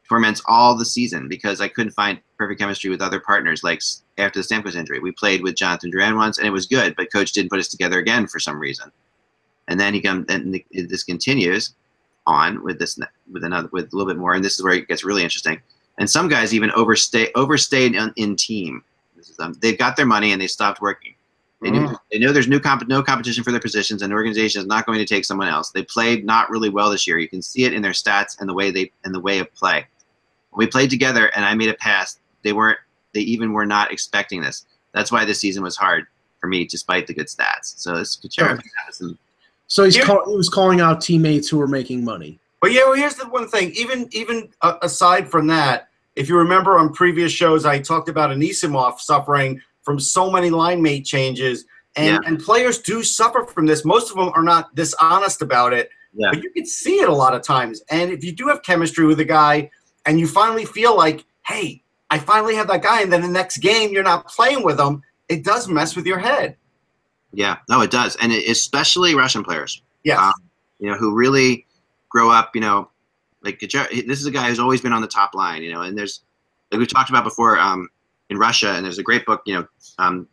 [0.07, 3.63] torments all the season because I couldn't find perfect chemistry with other partners.
[3.63, 3.81] Like
[4.17, 7.11] after the Stamkos injury, we played with Jonathan Drouin once, and it was good, but
[7.11, 8.91] coach didn't put us together again for some reason.
[9.67, 11.73] And then he comes, and this continues
[12.25, 12.99] on with this
[13.31, 15.61] with another with a little bit more, and this is where it gets really interesting.
[15.97, 18.83] And some guys even overstay overstayed in, in team.
[19.17, 21.15] Is, um, they've got their money and they stopped working.
[21.63, 21.97] They, knew, mm.
[22.11, 24.85] they know there's new comp- no competition for their positions, and the organization is not
[24.85, 25.71] going to take someone else.
[25.71, 27.17] They played not really well this year.
[27.17, 29.53] You can see it in their stats and the way they and the way of
[29.53, 29.87] play.
[30.51, 32.19] When we played together, and I made a pass.
[32.43, 32.79] They weren't.
[33.13, 34.65] They even were not expecting this.
[34.91, 36.05] That's why this season was hard
[36.41, 37.79] for me, despite the good stats.
[37.79, 38.61] So this Kucherov
[38.97, 39.11] sure.
[39.67, 42.39] So he's call, he was calling out teammates who were making money.
[42.61, 43.71] But yeah, well, here's the one thing.
[43.71, 48.29] Even even uh, aside from that, if you remember on previous shows, I talked about
[48.31, 51.65] Anisimov suffering from so many line mate changes,
[51.95, 52.19] and yeah.
[52.25, 53.85] and players do suffer from this.
[53.85, 56.29] Most of them are not dishonest about it, yeah.
[56.31, 57.83] but you can see it a lot of times.
[57.89, 59.69] And if you do have chemistry with a guy,
[60.05, 63.57] and you finally feel like, hey, I finally have that guy, and then the next
[63.57, 66.55] game you're not playing with them, it does mess with your head.
[67.33, 69.81] Yeah, no, it does, and it, especially Russian players.
[70.03, 70.33] Yeah, um,
[70.79, 71.65] you know, who really
[72.09, 72.55] grow up.
[72.55, 72.89] You know,
[73.41, 75.63] like this is a guy who's always been on the top line.
[75.63, 76.21] You know, and there's
[76.71, 77.89] like we talked about before um,
[78.29, 79.41] in Russia, and there's a great book.
[79.45, 79.67] You know,
[79.99, 80.27] um,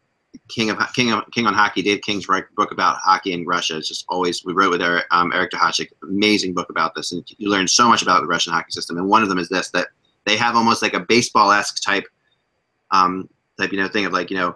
[0.48, 1.83] King of King of King on Hockey.
[1.83, 3.76] Dave King's book about hockey in Russia.
[3.76, 5.90] It's just always we wrote with Eric, um, Eric Duhatschek.
[6.03, 8.96] Amazing book about this, and you learn so much about the Russian hockey system.
[8.96, 9.88] And one of them is this that
[10.24, 12.05] they have almost like a baseball esque type
[12.90, 14.55] um, type you know thing of like you know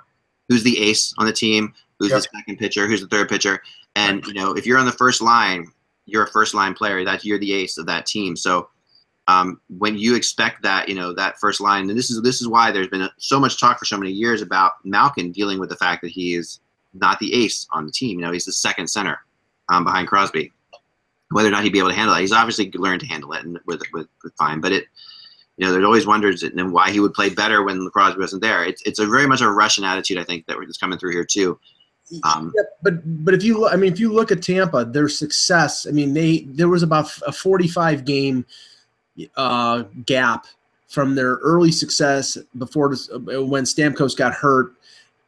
[0.48, 2.22] who's the ace on the team who's yep.
[2.22, 3.62] the second pitcher, who's the third pitcher,
[3.96, 5.70] and you know if you're on the first line,
[6.06, 7.04] you're a first line player.
[7.04, 8.36] That you're the ace of that team.
[8.36, 8.68] So
[9.26, 12.48] um, when you expect that, you know that first line, and this is this is
[12.48, 15.76] why there's been so much talk for so many years about Malkin dealing with the
[15.76, 16.60] fact that he is
[16.92, 18.18] not the ace on the team.
[18.18, 19.20] You know he's the second center
[19.70, 20.52] um, behind Crosby.
[21.30, 23.44] Whether or not he'd be able to handle it, he's obviously learned to handle it
[23.44, 24.60] and with, with, with fine.
[24.60, 24.84] But it
[25.56, 28.64] you know, there's always wonders and why he would play better when Crosby wasn't there.
[28.64, 31.12] It's it's a very much a Russian attitude, I think, that we're just coming through
[31.12, 31.58] here too.
[32.22, 35.86] Um, yeah, but but if you I mean if you look at Tampa, their success.
[35.86, 38.44] I mean they there was about a 45 game
[39.36, 40.46] uh, gap
[40.88, 44.74] from their early success before when Stamkos got hurt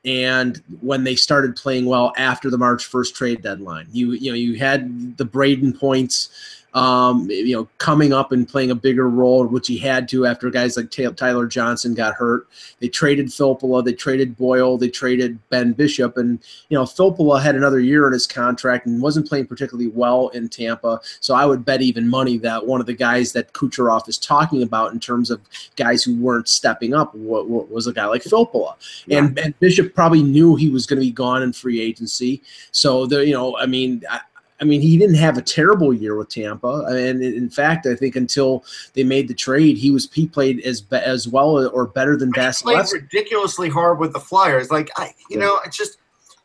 [0.05, 3.89] and when they started playing well after the March 1st trade deadline.
[3.91, 8.71] You you know you had the Brayden Points um, you know, coming up and playing
[8.71, 12.49] a bigger role, which he had to after guys like Tyler Johnson got hurt.
[12.81, 17.55] They traded Filppula, they traded Boyle, they traded Ben Bishop, and you know, Filppula had
[17.55, 21.01] another year in his contract and wasn't playing particularly well in Tampa.
[21.21, 24.63] So I would bet even money that one of the guys that Kucherov is talking
[24.63, 25.41] about in terms of
[25.77, 28.75] guys who weren't stepping up was a guy like Filppula,
[29.07, 29.21] yeah.
[29.21, 32.43] and, and Bishop probably knew he was going to be gone in free agency.
[32.71, 34.03] So the you know, I mean.
[34.11, 34.21] I,
[34.61, 38.17] I mean, he didn't have a terrible year with Tampa, and in fact, I think
[38.17, 38.65] until
[38.95, 42.63] they made the trade, he was he played as as well or better than Vasilevskiy.
[42.63, 44.71] Played ridiculously hard with the Flyers.
[44.71, 45.45] Like I, you yeah.
[45.45, 45.99] know, it's just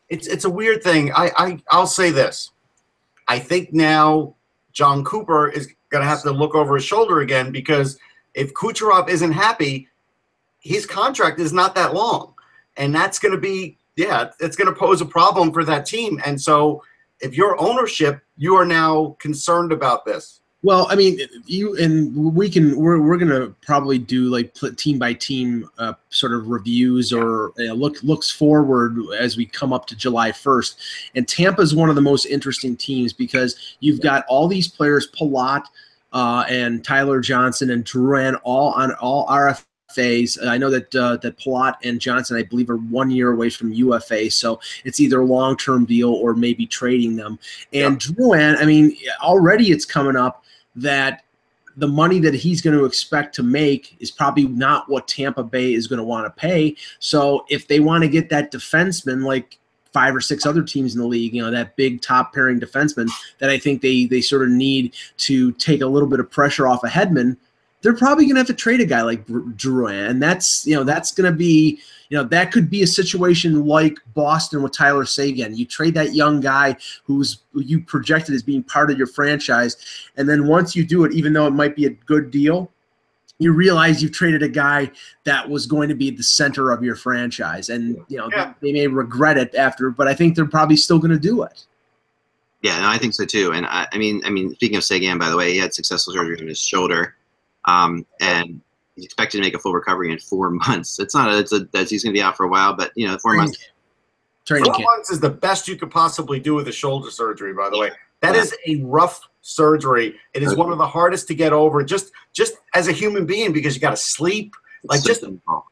[0.09, 1.11] it's it's a weird thing.
[1.13, 2.51] I, I I'll say this.
[3.29, 4.35] I think now
[4.73, 7.97] Jon Cooper is going to have to look over his shoulder again because
[8.33, 9.87] if Kucherov isn't happy,
[10.59, 12.33] his contract is not that long,
[12.75, 16.21] and that's going to be yeah, it's going to pose a problem for that team,
[16.25, 16.83] and so
[17.21, 20.41] if your ownership, you are now concerned about this.
[20.63, 22.77] Well, I mean, you and we can.
[22.77, 27.73] We're we're gonna probably do like team by team uh, sort of reviews or uh,
[27.73, 30.79] look looks forward as we come up to July first.
[31.15, 35.09] And Tampa is one of the most interesting teams because you've got all these players,
[35.11, 35.63] Palat
[36.13, 40.37] uh, and Tyler Johnson and Drouin, all on all RF phase.
[40.41, 43.73] I know that uh, that Palat and Johnson, I believe, are one year away from
[43.73, 47.39] UFA, so it's either a long term deal or maybe trading them.
[47.73, 48.15] And yep.
[48.17, 50.43] Drouin, I mean, already it's coming up
[50.75, 51.23] that
[51.77, 55.73] the money that he's going to expect to make is probably not what Tampa Bay
[55.73, 56.75] is going to want to pay.
[56.99, 59.57] So if they want to get that defenseman, like
[59.93, 63.09] five or six other teams in the league, you know, that big top pairing defenseman
[63.39, 66.67] that I think they they sort of need to take a little bit of pressure
[66.67, 67.37] off of Hedman
[67.81, 70.83] they're probably going to have to trade a guy like Drouin, and that's you know
[70.83, 75.05] that's going to be you know that could be a situation like Boston with Tyler
[75.05, 75.55] Seguin.
[75.55, 79.77] You trade that young guy who's who you projected as being part of your franchise,
[80.17, 82.71] and then once you do it, even though it might be a good deal,
[83.39, 84.91] you realize you've traded a guy
[85.23, 88.53] that was going to be the center of your franchise, and you know Yeah.
[88.61, 91.41] they, they may regret it after, but I think they're probably still going to do
[91.43, 91.65] it.
[92.61, 93.53] Yeah, no, I think so too.
[93.53, 96.13] And I, I mean, I mean, speaking of Seguin, by the way, he had successful
[96.13, 97.15] surgery on his shoulder,
[97.65, 98.61] um, and
[98.95, 100.99] he's expected to make a full recovery in four months.
[100.99, 101.31] It's not.
[101.31, 101.59] A, it's a.
[101.71, 103.57] That's, he's going to be out for a while, but you know, four Training months.
[103.57, 103.69] camp.
[104.45, 104.85] Training Four camp.
[104.95, 107.53] months is the best you could possibly do with a shoulder surgery.
[107.53, 110.15] By the way, that is a rough surgery.
[110.33, 111.83] It is one of the hardest to get over.
[111.83, 114.55] Just just as a human being, because you got to sleep.
[114.83, 115.65] Like It's just painful.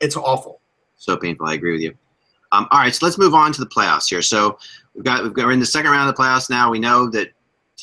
[0.00, 0.60] it's awful.
[0.96, 1.46] so painful.
[1.46, 1.94] I agree with you.
[2.52, 4.22] Um, all right, so let's move on to the playoffs here.
[4.22, 4.58] So
[4.94, 6.70] we've got we've got we're in the second round of the playoffs now.
[6.70, 7.28] We know that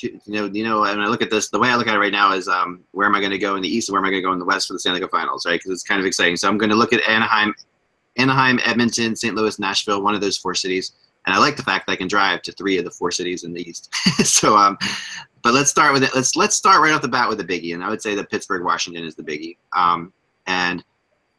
[0.02, 2.00] you know you know when I look at this, the way I look at it
[2.00, 4.02] right now is um, where am I going to go in the East and where
[4.02, 5.60] am I going to go in the West for the Stanley Cup Finals, right?
[5.60, 6.38] Because it's kind of exciting.
[6.38, 7.54] So I'm going to look at Anaheim,
[8.18, 9.36] Anaheim, Edmonton, St.
[9.36, 10.94] Louis, Nashville, one of those four cities.
[11.26, 13.44] And I like the fact that I can drive to three of the four cities
[13.44, 13.94] in the East.
[14.26, 14.78] so, um,
[15.44, 16.12] but let's start with it.
[16.16, 18.30] Let's let's start right off the bat with the biggie, and I would say that
[18.30, 19.58] Pittsburgh, Washington is the biggie.
[19.76, 20.14] Um,
[20.48, 20.84] and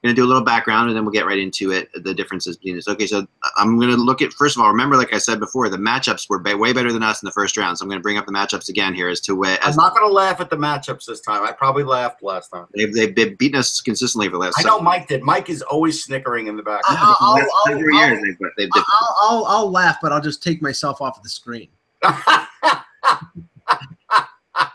[0.05, 1.89] I'm gonna do a little background, and then we'll get right into it.
[1.95, 2.89] The differences between this.
[2.89, 3.25] Okay, so
[3.57, 4.69] I'm gonna look at first of all.
[4.69, 7.31] Remember, like I said before, the matchups were ba- way better than us in the
[7.33, 7.79] first round.
[7.79, 10.05] So I'm gonna bring up the matchups again here as to where I'm not going
[10.09, 11.45] to laugh at the matchups this time.
[11.45, 12.67] I probably laughed last time.
[12.75, 14.59] they've, they've been beating us consistently for the last.
[14.59, 15.23] I know Mike did.
[15.23, 16.81] Mike is always snickering in the back.
[16.89, 19.99] Uh, Yeah, but the I'll- I'll- several I'll- they've, they've I- I'll, I'll I'll laugh,
[20.03, 21.69] but I'll just take myself off of the screen.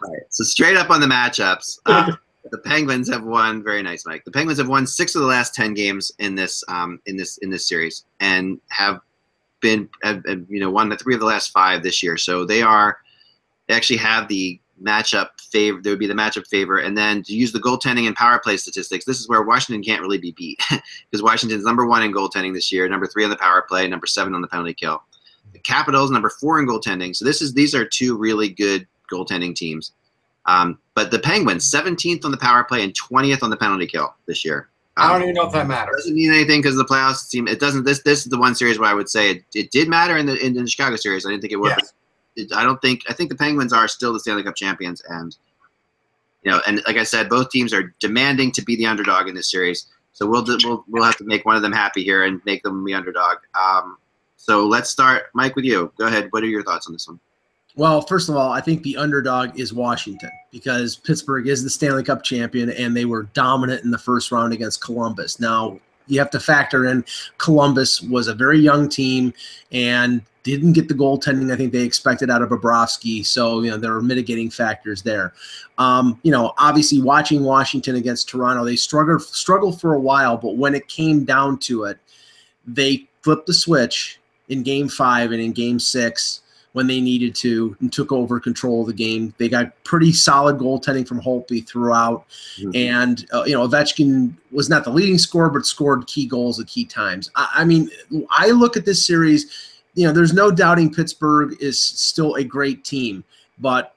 [0.01, 0.21] Right.
[0.29, 2.11] So straight up on the matchups, uh,
[2.51, 3.63] the Penguins have won.
[3.63, 4.25] Very nice, Mike.
[4.25, 7.37] The Penguins have won six of the last ten games in this um, in this
[7.39, 8.99] in this series, and have
[9.59, 12.17] been have, have, you know won the three of the last five this year.
[12.17, 12.97] So they are
[13.67, 15.81] they actually have the matchup favor.
[15.81, 18.57] There would be the matchup favor, and then to use the goaltending and power play
[18.57, 20.61] statistics, this is where Washington can't really be beat
[21.11, 24.07] because Washington's number one in goaltending this year, number three on the power play, number
[24.07, 25.01] seven on the penalty kill.
[25.53, 27.15] The Capitals number four in goaltending.
[27.15, 29.93] So this is these are two really good goaltending teams.
[30.47, 34.15] Um, but the Penguins, 17th on the power play and 20th on the penalty kill
[34.25, 34.69] this year.
[34.95, 35.95] I Um, don't even know if that matters.
[35.97, 37.47] doesn't mean anything because the playoffs team.
[37.47, 37.83] It doesn't.
[37.83, 40.25] This this is the one series where I would say it, it did matter in
[40.25, 41.25] the in the Chicago series.
[41.25, 41.69] I didn't think it would.
[41.77, 41.93] Yes.
[42.35, 43.03] It, I don't think.
[43.09, 45.35] I think the Penguins are still the Stanley Cup champions, and
[46.43, 49.35] you know, and like I said, both teams are demanding to be the underdog in
[49.35, 49.85] this series.
[50.13, 52.83] So we'll we'll we'll have to make one of them happy here and make them
[52.83, 53.37] the underdog.
[53.59, 53.97] Um,
[54.37, 55.91] so let's start, Mike, with you.
[55.99, 56.27] Go ahead.
[56.31, 57.19] What are your thoughts on this one?
[57.77, 62.03] Well, first of all, I think the underdog is Washington because Pittsburgh is the Stanley
[62.03, 65.39] Cup champion and they were dominant in the first round against Columbus.
[65.39, 67.05] Now, you have to factor in
[67.37, 69.31] Columbus was a very young team
[69.71, 73.23] and didn't get the goaltending I think they expected out of Bobrovsky.
[73.23, 75.33] So, you know, there were mitigating factors there.
[75.77, 80.55] Um, you know, obviously watching Washington against Toronto, they struggled struggled for a while, but
[80.57, 81.99] when it came down to it,
[82.65, 86.41] they flipped the switch in game five and in game six
[86.77, 89.33] when they needed to and took over control of the game.
[89.39, 92.23] They got pretty solid goaltending from Holtby throughout.
[92.75, 96.67] And, uh, you know, Ovechkin was not the leading scorer, but scored key goals at
[96.67, 97.31] key times.
[97.35, 97.89] I, I mean,
[98.29, 102.83] I look at this series, you know, there's no doubting Pittsburgh is still a great
[102.83, 103.23] team,
[103.57, 103.95] but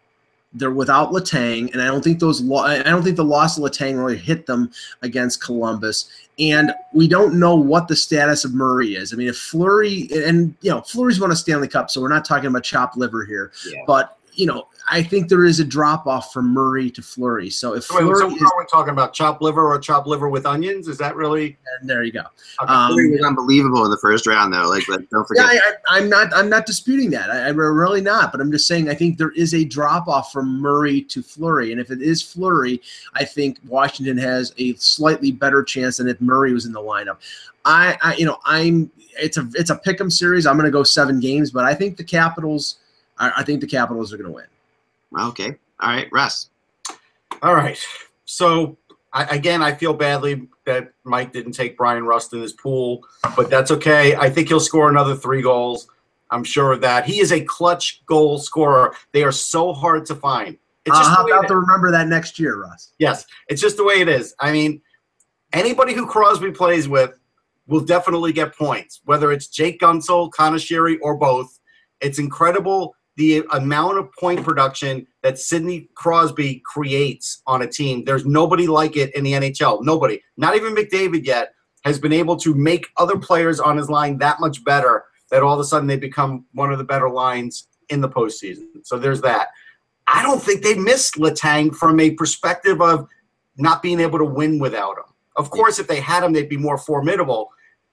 [0.52, 2.40] they're without Letang, and I don't think those.
[2.40, 4.70] Lo- I don't think the loss of Letang really hit them
[5.02, 6.10] against Columbus.
[6.40, 9.12] And we don't know what the status of Murray is.
[9.12, 12.24] I mean, if Fleury and you know Fleury's won a Stanley Cup, so we're not
[12.24, 13.52] talking about chopped liver here.
[13.70, 13.82] Yeah.
[13.86, 17.50] But you know, I think there is a drop off from Murray to Fleury.
[17.50, 19.12] So if Wait, so Fleury what is, are we talking about?
[19.12, 20.88] Chopped liver or chopped liver with onions?
[20.88, 21.56] Is that really?
[21.82, 22.22] there you go.
[22.62, 22.72] Okay.
[22.72, 24.68] Um, Fleury was unbelievable in the first round, though.
[24.68, 25.46] Like, like, don't Yeah, forget.
[25.46, 26.34] I, I, I'm not.
[26.34, 27.30] I'm not disputing that.
[27.30, 28.32] I, I'm really not.
[28.32, 28.88] But I'm just saying.
[28.88, 32.22] I think there is a drop off from Murray to Fleury, and if it is
[32.22, 32.80] Fleury,
[33.14, 37.18] I think Washington has a slightly better chance than if Murray was in the lineup.
[37.64, 38.90] I, I you know, I'm.
[39.18, 40.46] It's a it's a pick'em series.
[40.46, 42.76] I'm going to go seven games, but I think the Capitals.
[43.20, 45.26] I, I think the Capitals are going to win.
[45.28, 45.56] Okay.
[45.80, 46.50] All right, Russ.
[47.42, 47.78] All right.
[48.24, 48.76] So
[49.12, 53.04] I, again, I feel badly that Mike didn't take Bryan Rust in his pool,
[53.36, 54.14] but that's okay.
[54.16, 55.88] I think he'll score another three goals.
[56.30, 57.06] I'm sure of that.
[57.06, 58.94] He is a clutch goal scorer.
[59.12, 60.56] They are so hard to find.
[60.86, 62.92] It's just uh-huh, the how way about it to remember that next year, Russ?
[62.98, 64.34] Yes, it's just the way it is.
[64.40, 64.80] I mean,
[65.52, 67.18] anybody who Crosby plays with
[67.66, 71.58] will definitely get points, whether it's Jake Guentzel, Kanashiri, or both.
[72.00, 78.02] It's incredible the amount of point production that Sidney Crosby creates on a team.
[78.02, 79.84] There's nobody like it in the NHL.
[79.84, 81.52] Nobody, not even McDavid yet,
[81.84, 85.52] has been able to make other players on his line that much better that all
[85.52, 88.64] of a sudden they become one of the better lines in the postseason.
[88.84, 89.48] So there's that.
[90.06, 93.06] I don't think they missed Letang from a perspective of
[93.58, 95.04] not being able to win without him.
[95.36, 97.50] Of course, if they had him, they'd be more formidable.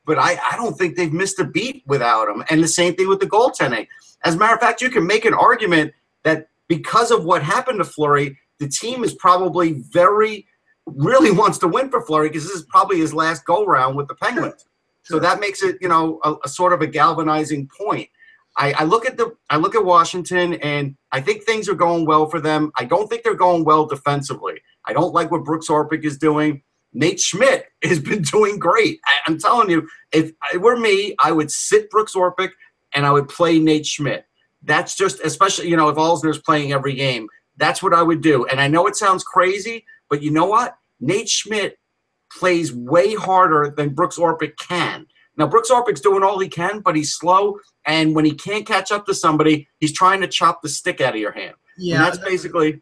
[0.08, 2.44] But I, I don't think they've missed a beat without him.
[2.50, 3.88] And the same thing with the goaltending.
[4.24, 5.94] As a matter of fact, you can make an argument
[6.24, 10.48] that because of what happened to Fleury, the team is probably very
[10.88, 14.08] really wants to win for Fleury because this is probably his last go round with
[14.08, 14.66] the Penguins.
[15.04, 18.10] So that makes it, you know, a, a sort of a galvanizing point.
[18.58, 22.06] I, I, look at the I look at Washington and I think things are going
[22.06, 22.72] well for them.
[22.78, 24.62] I don't think they're going well defensively.
[24.86, 26.64] I don't like what Brooks Orpik is doing.
[26.94, 29.00] Nate Schmidt has been doing great.
[29.06, 32.52] I, am telling you, if it were me, I would sit Brooks Orpik
[32.94, 34.26] and I would play Nate Schmidt.
[34.64, 38.46] That's just, especially, you know, if Alzner's playing every game, that's what I would do.
[38.46, 40.76] And I know it sounds crazy, but you know what?
[41.00, 41.78] Nate Schmidt
[42.32, 45.06] plays way harder than Brooks Orpik can.
[45.38, 47.60] Now, Brooks Orpik's doing all he can, but he's slow.
[47.86, 51.14] And when he can't catch up to somebody, he's trying to chop the stick out
[51.14, 51.56] of your hand.
[51.78, 51.96] Yeah.
[51.96, 52.82] And that's basically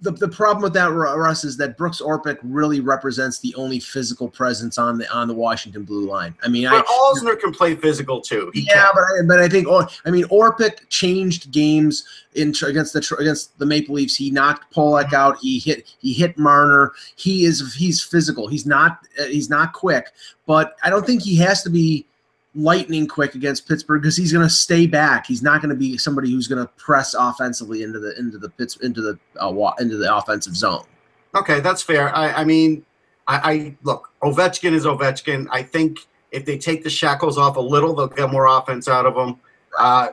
[0.00, 4.28] the, the problem with that, Russ, is that Brooks Orpik really represents the only physical
[4.28, 6.34] presence on the on the Washington blue line.
[6.42, 8.50] I mean, but I, Alzner can play physical too.
[8.54, 8.90] He yeah, can.
[8.94, 9.66] but I, but I think
[10.04, 14.14] I mean Orpik changed games in against the against the Maple Leafs.
[14.14, 15.38] He knocked Polak out.
[15.38, 16.92] He hit he hit Marner.
[17.16, 18.46] He is he's physical.
[18.46, 20.12] He's not uh, he's not quick,
[20.46, 22.06] but I don't think he has to be
[22.58, 25.26] lightning quick against Pittsburgh because he's going to stay back.
[25.26, 28.48] He's not going to be somebody who's going to press offensively into the into the
[28.48, 30.84] pits into the uh, into the offensive zone.
[31.34, 32.14] Okay, that's fair.
[32.14, 32.84] I, I mean,
[33.26, 34.10] I, I, look.
[34.22, 35.46] Ovechkin is Ovechkin.
[35.50, 36.00] I think
[36.32, 39.36] if they take the shackles off a little, they'll get more offense out of him.
[39.78, 40.08] Uh,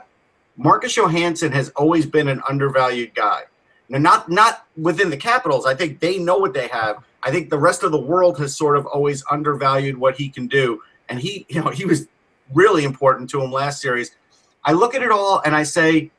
[0.58, 3.44] Marcus Johansson has always been an undervalued guy.
[3.90, 5.66] Now, not not within the Capitals.
[5.66, 7.04] I think they know what they have.
[7.24, 10.48] I think the rest of the world has sort of always undervalued what he can
[10.48, 10.82] do.
[11.10, 12.08] And he, you know, he was
[12.54, 14.16] really important to him last series.
[14.64, 16.12] I look at it all and I say,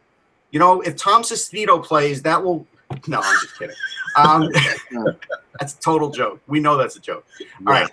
[0.50, 2.66] you know, if Tom Sestito plays, that will.
[3.06, 3.76] No, I'm just kidding.
[4.16, 4.50] Um,
[5.58, 6.40] that's a total joke.
[6.46, 7.26] We know that's a joke.
[7.66, 7.90] All right.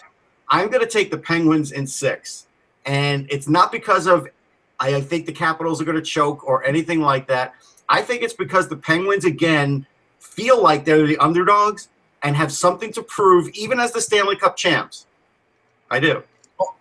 [0.50, 2.48] I'm going to take the Penguins in six.
[2.86, 4.28] And it's not because of
[4.80, 7.54] I think the Capitals are going to choke or anything like that.
[7.90, 9.86] I think it's because the Penguins, again,
[10.20, 11.90] feel like they're the underdogs
[12.22, 15.08] and have something to prove, even as the Stanley Cup champs.
[15.90, 16.24] I do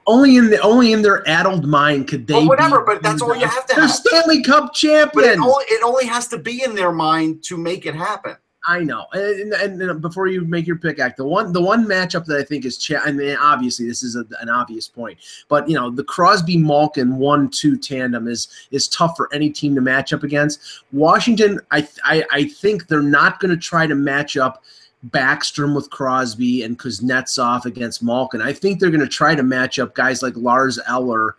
[0.07, 2.35] only in the only in their addled mind could they.
[2.35, 3.75] Well, whatever, but that's all you have to.
[3.75, 3.95] They're have.
[3.95, 5.13] Stanley Cup champions.
[5.15, 8.37] But it only, it only has to be in their mind to make it happen.
[8.65, 11.85] I know, and, and, and, before you make your pick, act the one the one
[11.85, 15.19] matchup that I think is, cha- I mean, obviously this is a, an obvious point,
[15.49, 19.75] but you know the Crosby Malkin one two tandem is is tough for any team
[19.75, 20.85] to match up against.
[20.93, 24.63] Washington, I I, I think they're not going to try to match up
[25.11, 28.41] Backstrom with Crosby and Kuznetsov against Malkin.
[28.41, 31.37] I think they're going to try to match up guys like Lars Eller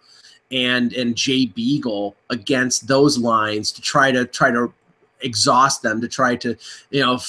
[0.52, 4.72] and and Jay Beagle against those lines to try to try to
[5.24, 6.56] exhaust them to try to
[6.92, 7.20] you know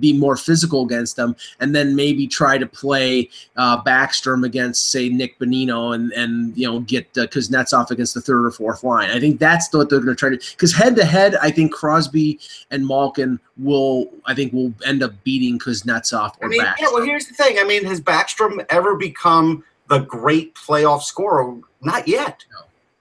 [0.00, 5.08] be more physical against them and then maybe try to play uh, Backstrom against say
[5.08, 9.10] Nick Bonino and and you know get uh, Kuznetsov against the third or fourth line.
[9.10, 11.72] I think that's what they're going to try to because head to head, I think
[11.72, 16.74] Crosby and Malkin will I think will end up beating Kuznetsov or I mean, Backstrom.
[16.80, 17.58] Yeah, well, here's the thing.
[17.58, 21.56] I mean, has Backstrom ever become the great playoff scorer?
[21.82, 22.44] Not yet.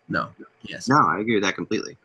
[0.10, 0.30] No.
[0.38, 0.48] No.
[0.64, 0.88] Yes.
[0.88, 1.98] No, I agree with that completely.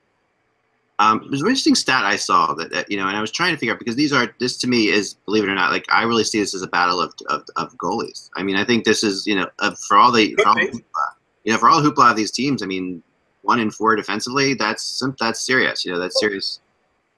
[1.01, 3.53] Um, there's an interesting stat I saw that, that, you know, and I was trying
[3.55, 5.87] to figure out because these are this to me is believe it or not, like
[5.91, 8.31] I really see this as a battle of of, of goalies.
[8.37, 10.63] I mean, I think this is you know uh, for all the for all the
[10.63, 11.07] hoopla,
[11.45, 12.65] you know for all the hoopla of these teams.
[12.65, 13.03] I mean,
[13.43, 15.85] one in four defensively, that's that's serious.
[15.85, 16.61] You know, that's serious.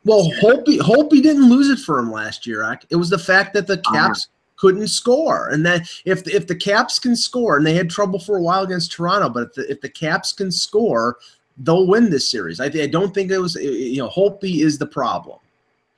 [0.04, 2.78] Well, Holtby Holtby didn't lose it for him last year.
[2.90, 3.92] It was the fact that the uh-huh.
[3.92, 4.26] Caps.
[4.26, 4.36] Uh-huh.
[4.56, 8.36] Couldn't score, and that if if the Caps can score, and they had trouble for
[8.36, 11.16] a while against Toronto, but if the, if the Caps can score,
[11.58, 12.60] they'll win this series.
[12.60, 15.38] I, I don't think it was you know Holtby is the problem.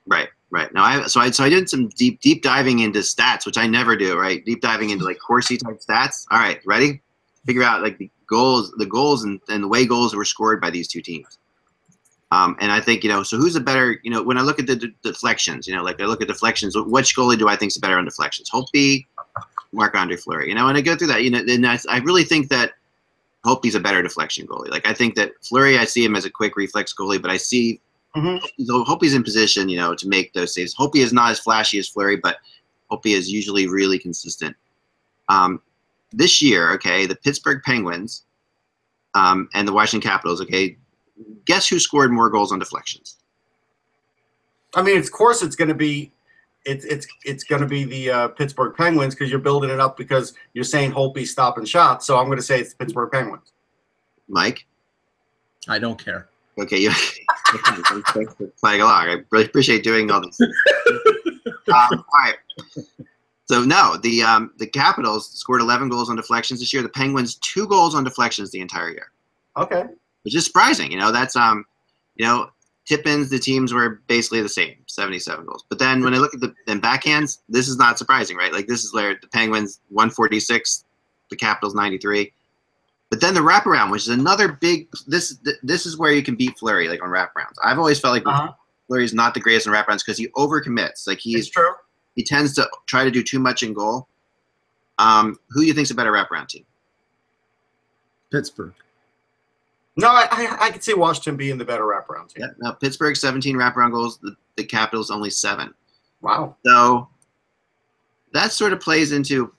[0.07, 0.73] Right, right.
[0.75, 3.67] Now I so I so I did some deep deep diving into stats, which I
[3.67, 4.19] never do.
[4.19, 6.27] Right, deep diving into like Corsi type stats.
[6.31, 7.01] All right, ready?
[7.47, 10.71] Figure out like the goals, the goals, and, and the way goals were scored by
[10.71, 11.39] these two teams.
[12.33, 14.01] Um, and I think you know, so who's a better?
[14.03, 16.75] You know, when I look at the, deflections, you know, like I look at deflections,
[16.77, 18.49] which goalie do I think is better on deflections?
[18.51, 19.05] Holtby,
[19.73, 20.49] Marc-Andre Fleury.
[20.49, 21.23] You know, and I go through that.
[21.23, 22.73] You know, and I, I really think that
[23.45, 24.71] Holtby's a better deflection goalie.
[24.71, 27.37] Like I think that Fleury, I see him as a quick reflex goalie, but I
[27.37, 27.81] see
[28.15, 28.71] mm-hmm.
[28.71, 30.75] Holtby's in position, you know, to make those saves.
[30.75, 32.37] Holtby is not as flashy as Fleury, but
[32.91, 34.55] Holtby is usually really consistent.
[35.29, 35.61] Um,
[36.13, 38.25] this year, okay, the Pittsburgh Penguins
[39.15, 40.77] um, and the Washington Capitals, okay,
[41.47, 43.17] guess who scored more goals on deflections?
[44.75, 46.13] I mean, of course, it's going to be
[46.65, 49.97] it's it's it's going to be the uh, Pittsburgh Penguins because you're building it up
[49.97, 52.07] because you're saying Holtby stopping shots.
[52.07, 53.53] So I'm going to say it's the Pittsburgh Penguins.
[54.29, 54.67] Mike,
[55.69, 56.29] I don't care.
[56.59, 56.91] Okay, you
[58.61, 59.09] playing along.
[59.09, 60.39] I really appreciate doing all this.
[60.41, 60.49] um,
[61.69, 62.37] all right.
[63.47, 66.83] So no, the um, the Capitals scored 11 goals on deflections this year.
[66.83, 69.11] The Penguins two goals on deflections the entire year,
[69.57, 69.85] Okay.
[70.23, 70.91] which is surprising.
[70.93, 71.65] You know, that's um,
[72.17, 72.51] you know,
[72.85, 75.65] tip-ins the teams were basically the same, 77 goals.
[75.69, 78.53] But then when I look at the then backhands, this is not surprising, right?
[78.53, 80.85] Like this is where the Penguins 146,
[81.31, 82.33] the Capitals 93.
[83.11, 84.89] But then the wraparound, which is another big.
[85.07, 87.57] This this is where you can beat Fleury, like on wraparounds.
[87.63, 88.53] I've always felt like Uh-huh.
[88.89, 91.07] Fleury's not the greatest in wraparounds because he overcommits.
[91.07, 91.73] Like It's he's true.
[92.17, 94.09] he tends to try to do too much in goal.
[94.99, 96.65] Um, who do you think's a better wraparound team?
[98.31, 98.73] Pittsburgh.
[99.97, 102.45] No, I, I, I could see Washington being the better wraparound team.
[102.45, 104.19] Yeah, now Pittsburgh 17 wraparound goals.
[104.19, 105.75] The, the Capitals only seven.
[106.23, 106.57] Wow.
[106.65, 107.09] So
[108.33, 109.53] that sort of plays into,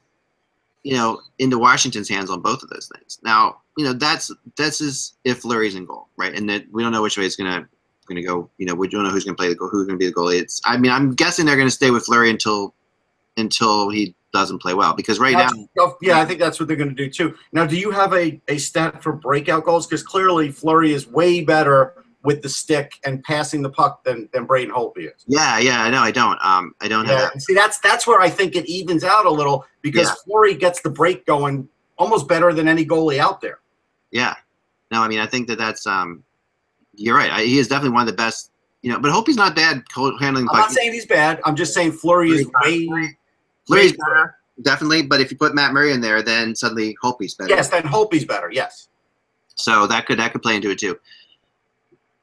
[0.84, 3.20] you know, into Washington's hands on both of those things.
[3.24, 6.34] Now, you know, that's that's is if Fleury's in goal, right?
[6.34, 7.68] And that we don't know which way it's gonna
[8.08, 8.50] gonna go.
[8.58, 10.40] You know, we don't know who's gonna play the goal, who's gonna be the goalie.
[10.40, 12.74] It's I mean, I'm guessing they're gonna stay with Fleury until
[13.38, 16.78] until he doesn't play well because right now Oh, yeah, I think that's what they're
[16.78, 17.36] going to do too.
[17.52, 19.86] Now, do you have a, a stat for breakout goals?
[19.86, 24.46] Because clearly Fleury is way better with the stick and passing the puck than, than
[24.46, 25.24] Braden Holtby is.
[25.28, 26.40] Yeah, yeah, no, I don't.
[26.44, 27.42] Um, I don't have that.
[27.42, 30.16] see, that's that's where I think it evens out a little because Yeah.
[30.26, 31.68] Fleury gets the break going
[31.98, 33.60] almost better than any goalie out there.
[34.12, 34.36] Yeah,
[34.92, 36.24] no, I mean, I think that that's um,
[36.96, 37.32] you're right.
[37.32, 38.52] I, he is definitely one of the best.
[38.82, 40.44] You know, but Holtby's not bad handling.
[40.44, 40.58] I'm puck.
[40.58, 41.40] not saying he's bad.
[41.46, 43.16] I'm just saying Fleury is way
[43.68, 45.04] Fleury's better, definitely.
[45.04, 47.50] But if you put Matt Murray in there, then suddenly Holtby's better.
[47.50, 48.52] Yes, then Holtby's better.
[48.52, 48.90] Yes.
[49.56, 51.00] So that could that could play into it too.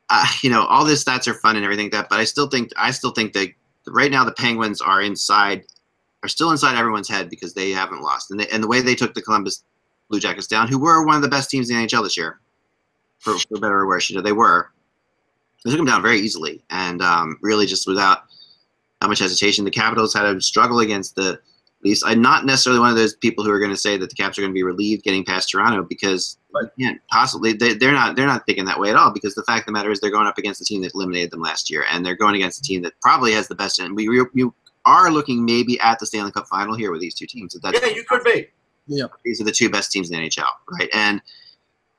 [0.08, 2.48] Uh, you know, all these stats are fun and everything like that, but I still
[2.48, 3.52] think I still think that
[3.86, 5.64] right now the Penguins are inside,
[6.22, 8.94] are still inside everyone's head because they haven't lost, and they, and the way they
[8.94, 9.64] took the Columbus
[10.08, 12.40] Blue Jackets down, who were one of the best teams in the NHL this year,
[13.18, 14.70] for, for better or worse, you know, they were.
[15.64, 18.24] They took them down very easily, and um, really just without
[19.00, 19.64] how much hesitation.
[19.64, 21.40] The Capitals had a struggle against the
[21.82, 22.02] Leafs.
[22.04, 24.36] I'm not necessarily one of those people who are going to say that the Caps
[24.36, 26.36] are going to be relieved getting past Toronto because
[26.76, 27.54] you can't possibly.
[27.54, 28.16] They, they're not.
[28.16, 30.10] They're not thinking that way at all because the fact of the matter is they're
[30.10, 32.62] going up against the team that eliminated them last year, and they're going against a
[32.62, 33.78] team that probably has the best.
[33.78, 37.26] And we you are looking maybe at the Stanley Cup final here with these two
[37.26, 37.56] teams.
[37.62, 38.48] That's, Yeah, you could be.
[38.86, 40.44] Yeah, these are the two best teams in the NHL,
[40.78, 40.88] right?
[40.92, 41.22] And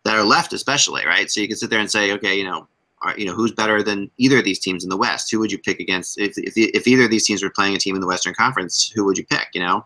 [0.04, 1.30] that are left, especially, right?
[1.30, 2.68] So you can sit there and say, okay, you know,
[3.04, 5.32] are, you know, who's better than either of these teams in the West?
[5.32, 7.80] Who would you pick against if if, if either of these teams were playing a
[7.80, 8.92] team in the Western Conference?
[8.96, 9.48] Who would you pick?
[9.54, 9.86] You know,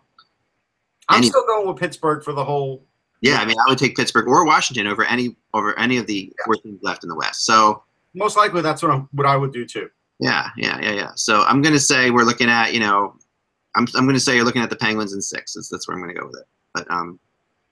[1.08, 2.84] I'm Any- still going with Pittsburgh for the whole.
[3.20, 6.32] yeah, I mean, I would take Pittsburgh or Washington over any over any of the
[6.44, 7.46] four teams left in the West.
[7.46, 7.82] So
[8.14, 9.08] Most likely, that's what I'm.
[9.12, 9.88] What I would do too.
[10.20, 11.10] yeah, yeah, yeah, yeah.
[11.16, 13.14] So I'm gonna say we're looking at you know,
[13.76, 15.54] I'm I'm gonna say you're looking at the Penguins in six.
[15.54, 16.46] That's, that's where I'm gonna go with it.
[16.74, 17.18] But um,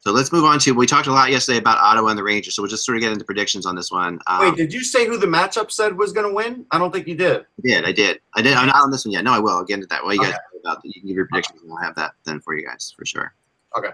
[0.07, 0.73] so let's move on to.
[0.73, 3.03] We talked a lot yesterday about Ottawa and the Rangers, so we'll just sort of
[3.03, 4.19] get into predictions on this one.
[4.27, 6.67] Um, Wait, did you say who the matchup said was going to win?
[6.71, 7.41] I don't think you did.
[7.41, 8.55] I did, I did, I did.
[8.55, 9.25] I'm not on this one yet.
[9.25, 9.53] No, I will.
[9.53, 10.05] I'll get into that.
[10.05, 10.39] Well, you guys Okay.
[10.53, 10.81] think about?
[10.85, 13.35] You can give your predictions, and I'll have that then for you guys for sure.
[13.79, 13.91] Okay.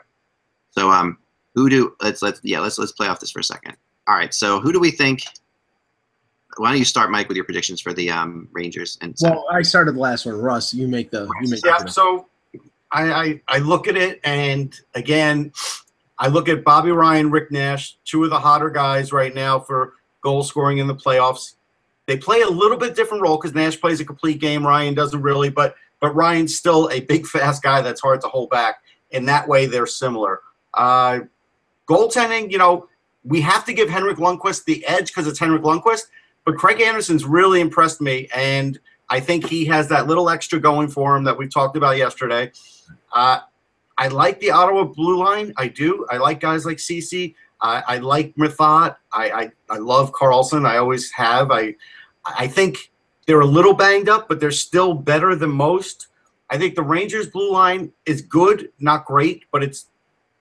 [0.72, 1.16] So um,
[1.54, 3.76] who do let's let's yeah let's let's play off this for a second.
[4.08, 4.34] All right.
[4.34, 5.22] So who do we think?
[6.56, 9.62] Why don't you start, Mike, with your predictions for the um Rangers and Well, I
[9.62, 10.34] started the last one.
[10.34, 11.78] Russ, you make the you make Yeah.
[11.84, 12.26] the So
[12.92, 15.52] I, I I look at it, and again,
[16.20, 19.94] I look at Bobby Ryan, Rick Nash, two of the hotter guys right now for
[20.20, 21.54] goal scoring in the playoffs.
[22.06, 24.66] They play a little bit different role because Nash plays a complete game.
[24.66, 28.50] Ryan doesn't really, but but Ryan's still a big, fast guy that's hard to hold
[28.50, 28.82] back.
[29.10, 30.40] In that way, they're similar.
[30.74, 31.20] Uh,
[31.88, 32.86] goaltending, you know,
[33.24, 36.04] we have to give Henrik Lundqvist the edge because it's Henrik Lundqvist.
[36.44, 40.88] But Craig Anderson's really impressed me, and I think he has that little extra going
[40.88, 42.52] for him that we talked about yesterday.
[43.12, 43.40] Uh,
[44.00, 45.52] I like the Ottawa blue line.
[45.58, 46.06] I do.
[46.10, 47.36] I like guys like Ceci.
[47.60, 48.96] I, I like Methot.
[49.12, 50.66] I, I I love Karlsson.
[50.66, 51.50] I always have.
[51.50, 51.76] I
[52.24, 52.90] I think
[53.26, 56.06] they're a little banged up, but they're still better than most.
[56.48, 59.86] I think the Rangers blue line is good, not great, but it's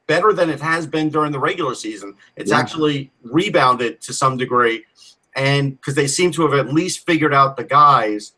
[0.07, 2.15] better than it has been during the regular season.
[2.37, 2.59] It's Yeah.
[2.59, 4.85] actually rebounded to some degree,
[5.35, 8.31] and because they seem to have at least figured out the guys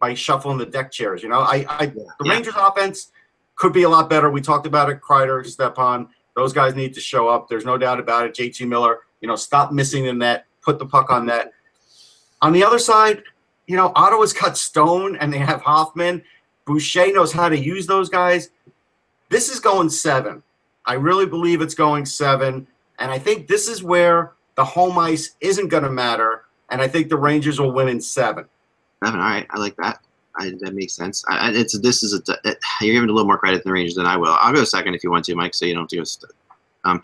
[0.00, 1.22] by shuffling the deck chairs.
[1.22, 2.32] You know, I, I the Yeah.
[2.32, 3.12] Rangers offense
[3.56, 4.30] could be a lot better.
[4.30, 6.08] We talked about it, Kreider, Stepan.
[6.34, 7.48] Those guys need to show up.
[7.48, 8.34] There's no doubt about it.
[8.34, 11.52] JT Miller, you know, stop missing the net, put the puck on net.
[12.42, 13.22] On the other side,
[13.66, 16.22] you know, Ottawa's got Stone and they have Hoffman.
[16.66, 18.50] Boucher knows how to use those guys.
[19.30, 20.42] This is going seven.
[20.84, 22.66] I really believe it's going seven.
[22.98, 26.44] And I think this is where the home ice isn't going to matter.
[26.70, 28.46] And I think the Rangers will win in seven.
[29.02, 29.20] Seven.
[29.20, 30.00] All right, I like that.
[30.38, 31.24] I, that makes sense.
[31.28, 33.94] I, it's this is a it, you're giving a little more credit than the Rangers
[33.94, 34.36] than I will.
[34.40, 36.18] I'll go second if you want to, Mike, so you don't do it.
[36.84, 37.02] Um,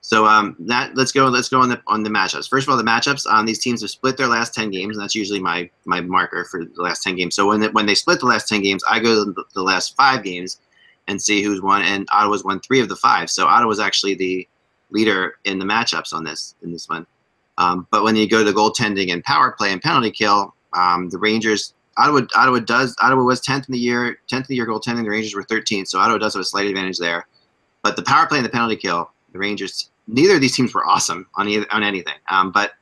[0.00, 2.48] So um, that let's go let's go on the on the matchups.
[2.48, 4.96] First of all, the matchups on um, these teams have split their last ten games,
[4.96, 7.34] and that's usually my my marker for the last ten games.
[7.34, 9.62] So when the, when they split the last ten games, I go to the, the
[9.62, 10.60] last five games
[11.08, 11.82] and see who's won.
[11.82, 13.30] And Ottawa's won three of the five.
[13.30, 14.48] So Ottawa's actually the
[14.90, 17.04] leader in the matchups on this in this one.
[17.58, 21.18] Um, but when you go to goaltending and power play and penalty kill, um, the
[21.18, 25.04] Rangers Ottawa Ottawa does Ottawa was tenth in the year tenth in the year goaltending.
[25.04, 27.26] The Rangers were 13th, so Ottawa does have a slight advantage there.
[27.82, 30.86] But the power play and the penalty kill, the Rangers neither of these teams were
[30.86, 32.14] awesome on either, on anything.
[32.30, 32.72] Um, but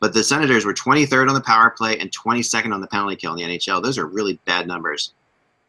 [0.00, 3.34] but the Senators were 23rd on the power play and 22nd on the penalty kill
[3.34, 3.82] in the NHL.
[3.82, 5.12] Those are really bad numbers.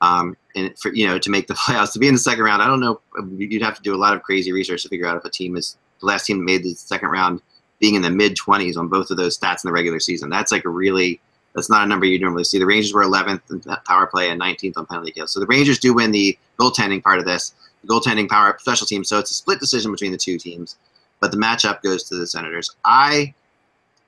[0.02, 2.62] Um, and for you know to make the playoffs to be in the second round,
[2.62, 3.02] I don't know.
[3.38, 5.56] You'd have to do a lot of crazy research to figure out if a team
[5.56, 7.42] is the last team that made the second round
[7.80, 10.30] being in the mid 20s on both of those stats in the regular season.
[10.30, 11.20] That's like a really
[11.56, 12.60] that's not a number you normally see.
[12.60, 15.28] The Rangers were 11th in power play and 19th on penalty kill.
[15.28, 19.04] So the Rangers do win the goaltending part of this, the goaltending power special team.
[19.04, 20.78] So it's a split decision between the two teams
[21.24, 22.70] but the matchup goes to the Senators.
[22.84, 23.34] I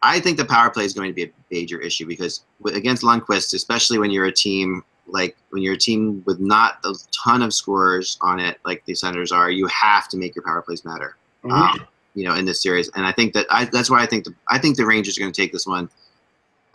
[0.02, 2.44] I think the power play is going to be a major issue because
[2.74, 6.94] against Lundqvist, especially when you're a team like when you're a team with not a
[7.24, 10.62] ton of scorers on it, like the Senators are, you have to make your power
[10.62, 11.16] plays matter.
[11.46, 11.54] Mm-hmm.
[11.54, 14.26] Um, you know, in this series, and I think that I, that's why I think
[14.26, 15.90] the I think the Rangers are going to take this one.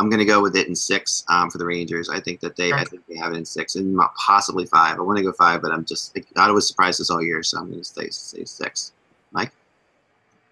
[0.01, 2.09] I'm going to go with it in six um, for the Rangers.
[2.09, 4.97] I think that they, I think they have it in six and possibly five.
[4.97, 7.59] I want to go five, but I'm just I was surprised this all year, so
[7.59, 8.93] I'm going to stay say six.
[9.33, 9.53] Mike.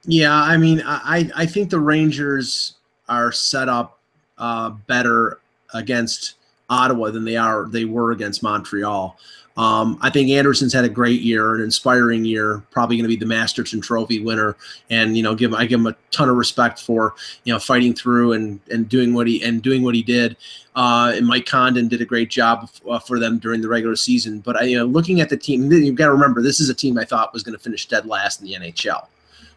[0.05, 2.75] Yeah, I mean, I I think the Rangers
[3.09, 3.99] are set up
[4.37, 5.41] uh, better
[5.73, 6.35] against
[6.71, 9.19] Ottawa than they are they were against Montreal.
[9.59, 12.63] Um, I think Anderson's had a great year, an inspiring year.
[12.71, 14.57] Probably going to be the Masterton Trophy winner,
[14.89, 17.93] and you know, give I give him a ton of respect for you know fighting
[17.93, 20.37] through and and doing what he and doing what he did.
[20.77, 24.39] Uh, and Mike Condon did a great job uh, for them during the regular season.
[24.39, 26.75] But I, you know, looking at the team, you've got to remember this is a
[26.75, 29.09] team I thought was going to finish dead last in the NHL.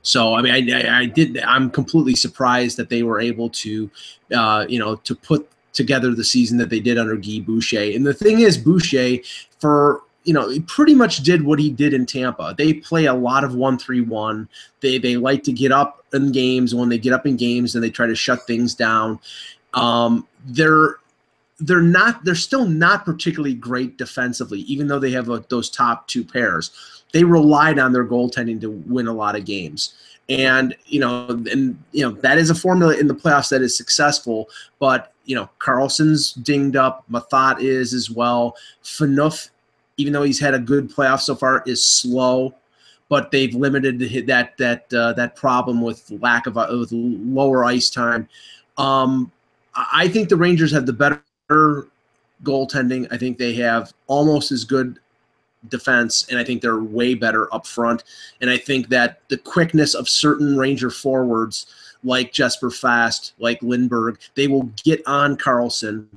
[0.02, 1.38] So I mean, I, I, did.
[1.42, 3.92] I'm completely surprised that they were able to,
[4.36, 7.96] uh, you know, to put together the season that they did under Guy Boucher.
[7.96, 9.18] And the thing is, Boucher
[9.60, 12.54] for you know, he pretty much did what he did in Tampa.
[12.56, 14.48] They play a lot of one three one.
[14.82, 16.76] They they like to get up in games.
[16.76, 19.20] When they get up in games, and they try to shut things down.
[19.74, 20.98] Um, they're
[21.60, 26.08] they're not they're still not particularly great defensively, even though they have a, those top
[26.08, 26.72] two pairs
[27.12, 29.94] they relied on their goaltending to win a lot of games.
[30.30, 33.76] And you know, and you know that is a formula in the playoffs that is
[33.76, 34.50] successful.
[34.80, 37.04] But you know, Karlsson's dinged up.
[37.12, 38.56] Methot is as well.
[38.84, 39.50] Phaneuf,
[39.98, 42.54] even though he's had a good playoff so far, is slow.
[43.10, 47.90] But they've limited that that uh, that problem with lack of uh, with lower ice
[47.90, 48.30] time.
[48.78, 49.32] Um,
[49.76, 51.88] I think the Rangers have the better
[52.44, 53.08] goaltending.
[53.12, 55.00] I think they have almost as good
[55.70, 58.04] defense, and I think they're way better up front.
[58.42, 61.68] And I think that the quickness of certain Ranger forwards
[62.04, 66.08] like Jesper Fast, like Lindberg, they will get on Karlsson.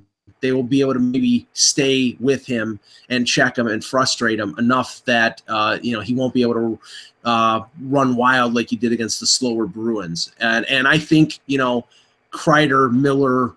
[0.41, 2.79] They will be able to maybe stay with him
[3.09, 6.55] and check him and frustrate him enough that uh, you know he won't be able
[6.55, 6.79] to
[7.25, 10.33] uh, run wild like he did against the slower Bruins.
[10.41, 11.87] And and I think you know
[12.31, 13.55] Kreider, Miller,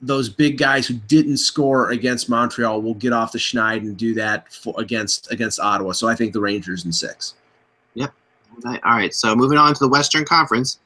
[0.00, 4.14] those big guys who didn't score against Montreal will get off the schneid and do
[4.14, 5.92] that for, against against Ottawa.
[5.92, 7.34] So I think the Rangers in six.
[7.94, 8.12] Yep.
[8.64, 9.14] All right.
[9.14, 10.78] So moving on to the Western Conference.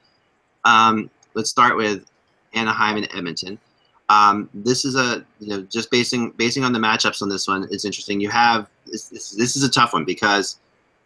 [0.65, 2.07] Um, let's start with
[2.55, 3.59] Anaheim and Edmonton.
[4.09, 7.67] Um, this is a you know just basing basing on the matchups on this one.
[7.71, 8.21] It's interesting.
[8.21, 10.59] You have this, this, this is a tough one because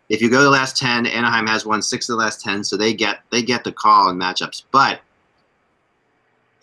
[0.09, 2.77] if you go the last ten, Anaheim has won six of the last ten, so
[2.77, 4.63] they get they get the call in matchups.
[4.71, 5.01] But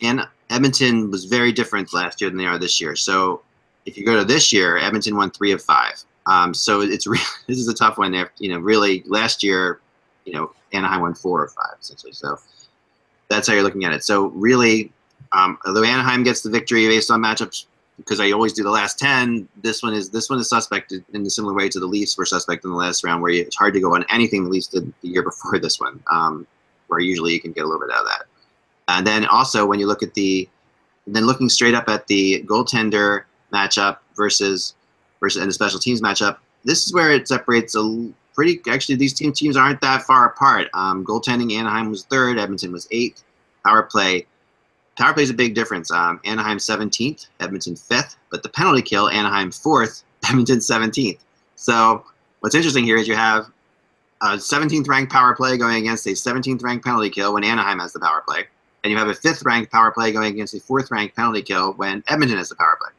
[0.02, 2.96] and Edmonton was very different last year than they are this year.
[2.96, 3.42] So
[3.86, 6.04] if you go to this year, Edmonton won three of five.
[6.26, 8.12] Um, so it's really this is a tough one.
[8.12, 9.82] There, you know, really last year,
[10.26, 12.14] you know, Anaheim won four of five essentially.
[12.14, 12.38] So
[13.30, 14.04] that's how you're looking at it.
[14.04, 14.92] So really,
[15.32, 17.66] um, although Anaheim gets the victory based on matchups,
[17.98, 21.26] because I always do the last ten, this one is this one is suspect in
[21.26, 23.56] a similar way to the Leafs were suspect in the last round, where you, it's
[23.56, 26.48] hard to go on anything the Leafs did the year before this one, um,
[26.88, 28.26] where usually you can get a little bit out of that.
[28.88, 30.48] And then also when you look at the,
[31.08, 33.24] then looking straight up at the goaltender
[33.54, 34.76] matchup versus
[35.20, 38.60] versus and the special teams matchup, this is where it separates a pretty.
[38.70, 40.70] Actually, these team teams aren't that far apart.
[40.74, 43.24] Um, goaltending, Anaheim was third, Edmonton was eighth.
[43.66, 44.26] Power play,
[44.98, 45.92] power play is a big difference.
[45.92, 51.20] Um, Anaheim 17th, Edmonton 5th, but the penalty kill, Anaheim 4th, Edmonton 17th.
[51.56, 52.04] So
[52.42, 53.48] what's interesting here is you have
[54.22, 57.94] a 17th ranked power play going against a 17th ranked penalty kill when Anaheim has
[57.94, 58.48] the power play
[58.84, 61.74] and you have a fifth ranked power play going against a fourth ranked penalty kill
[61.74, 62.92] when Edmonton has the power play.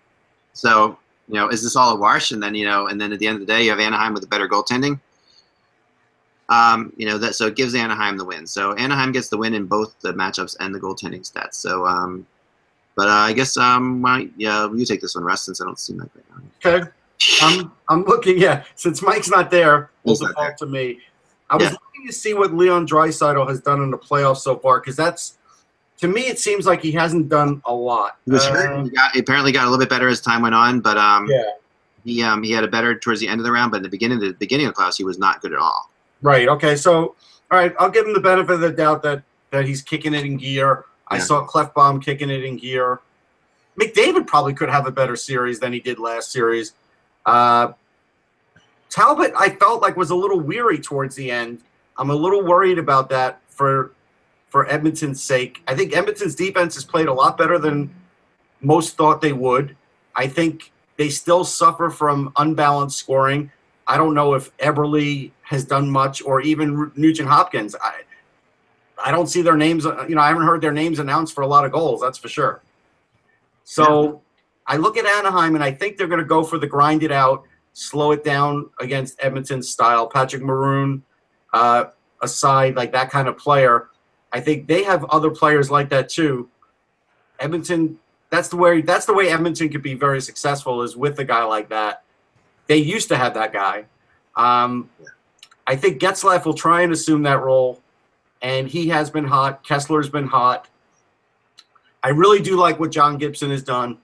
[0.53, 2.31] So, you know, is this all a wash?
[2.31, 4.15] And then, you know, and then at the end of the day, you have Anaheim
[4.15, 5.01] with a better goaltending.
[6.49, 8.47] Um, you know that so it gives Anaheim the win.
[8.47, 11.55] So Anaheim gets the win in both the matchups and the goaltending stats.
[11.55, 12.27] So, um,
[12.97, 15.79] but uh, I guess um, why, yeah, you take this one, Russ, since I don't
[15.79, 16.71] see Mike right now.
[16.71, 16.91] Okay.
[17.41, 18.39] I'm I'm looking.
[18.39, 21.01] Yeah, since Mike's not there, He's not default to me.
[21.49, 24.81] I was looking to see what Leon Dreisaitl has done in the playoffs so far
[24.81, 25.39] because that's
[26.05, 28.19] to me it seems like he hasn't done a lot.
[28.27, 28.85] He was Uh, hurt.
[28.85, 31.27] He got, he apparently got a little bit better as time went on, but um,
[31.31, 31.43] yeah.
[32.05, 33.71] he um, he had a better towards the end of the round.
[33.71, 35.91] But in the beginning, the beginning of the class, he was not good at all.
[36.21, 36.47] Right.
[36.47, 36.77] Okay.
[36.77, 37.15] So,
[37.51, 40.27] all right, I'll give him the benefit of the doubt that that he's kicking it
[40.27, 40.85] in gear.
[41.09, 41.23] I Yeah.
[41.23, 43.01] saw Klefbom kicking it in gear.
[43.81, 46.75] McDavid probably could have a better series than he did last series.
[47.25, 47.73] Uh,
[48.91, 51.61] Talbot, I felt like was a little weary towards the end.
[51.97, 53.93] I'm a little worried about that for
[54.55, 55.65] for Edmonton's sake.
[55.67, 57.93] I think Edmonton's defense has played a lot better than
[58.61, 59.77] most thought they would.
[60.15, 63.51] I think they still suffer from unbalanced scoring.
[63.89, 67.75] I don't know if Eberle has done much, or even Nugent Hopkins.
[67.83, 68.03] I,
[69.05, 69.87] I don't see their names.
[69.87, 72.01] uh, You know, I haven't heard their names announced for a lot of goals.
[72.01, 72.63] That's for sure.
[73.65, 74.23] So
[74.69, 77.11] I look at Anaheim, and I think they're going to go for the grind it
[77.11, 77.43] out,
[77.73, 80.07] slow it down against Edmonton's style.
[80.07, 81.03] Patrick Maroon,
[81.53, 81.87] uh,
[82.23, 83.89] aside, like that kind of player.
[84.35, 86.49] I think they have other players like that too.
[87.39, 87.99] Edmonton.
[88.31, 88.81] That's the way.
[88.81, 92.03] That's the way Edmonton could be very successful is with a guy like that.
[92.67, 93.85] They used to have that guy.
[94.35, 94.91] Um,
[95.69, 97.81] I think Getzlaf will try and assume that role,
[98.43, 99.65] and he has been hot.
[99.65, 100.69] Kesler's been hot.
[102.03, 103.99] I really do like what John Gibson has done,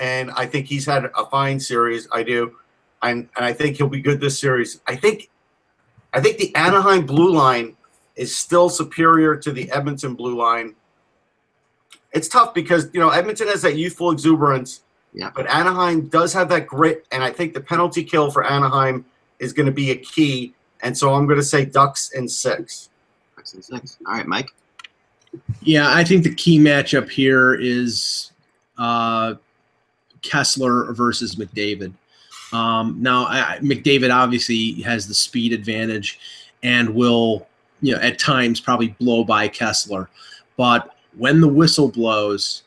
[0.00, 2.08] and I think he's had a fine series.
[2.10, 2.56] I do,
[3.04, 4.80] and and I think he'll be good this series.
[4.88, 5.30] I think,
[6.12, 7.75] I think the Anaheim blue line
[8.16, 10.74] is still superior to the Edmonton blue line.
[12.12, 15.30] It's tough because you know Edmonton has that youthful exuberance, Yeah.
[15.34, 19.04] but Anaheim does have that grit, and I think the penalty kill for Anaheim
[19.38, 20.54] is going to be a key.
[20.82, 22.88] And so I'm going to say Ducks in six.
[23.36, 23.98] Six and six.
[24.06, 24.52] All right, Mike.
[25.60, 28.32] Yeah, I think the key matchup here is
[28.78, 29.34] uh,
[30.22, 31.92] Kesler versus McDavid.
[32.52, 36.18] Um, now, I, I- McDavid obviously has the speed advantage
[36.62, 37.46] and will,
[37.80, 40.08] you know, at times probably blow by Kesler.
[40.56, 42.62] But when the whistle blows,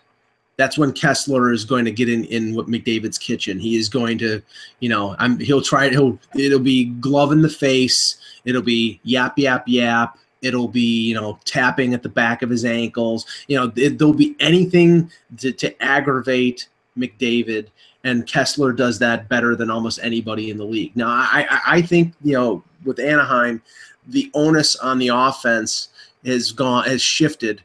[0.60, 3.60] that's when Kesler is going to get in in what McDavid's kitchen.
[3.60, 4.42] He is going to,
[4.82, 5.94] you know, I'm he'll try it.
[5.94, 8.18] He'll it'll be glove in the face.
[8.44, 10.18] It'll be yap yap yap.
[10.42, 13.26] It'll be you know tapping at the back of his ankles.
[13.48, 17.68] You know it, there'll be anything to, to aggravate McDavid,
[18.04, 20.94] and Kesler does that better than almost anybody in the league.
[20.94, 23.62] Now I I, I think you know with Anaheim,
[24.08, 25.90] the onus on the offense
[26.26, 27.64] has gone has shifted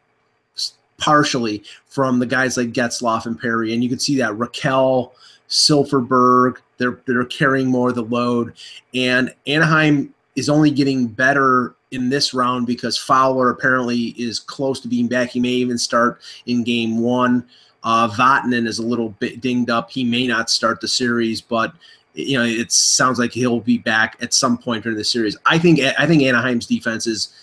[0.98, 5.10] partially from the guys like Getzlaf and Perry, and you can see that Rakell,
[5.48, 8.52] Silfverberg, they're they're carrying more of the load,
[8.94, 14.88] and Anaheim is only getting better in this round because Fowler apparently is close to
[14.88, 15.30] being back.
[15.30, 17.46] He may even start in game one.
[17.84, 19.90] Uh, Vatanen is a little bit dinged up.
[19.90, 21.72] He may not start the series, but
[22.14, 25.36] you know it sounds like he'll be back at some point during the series.
[25.46, 27.34] I think I think Anaheim's defense is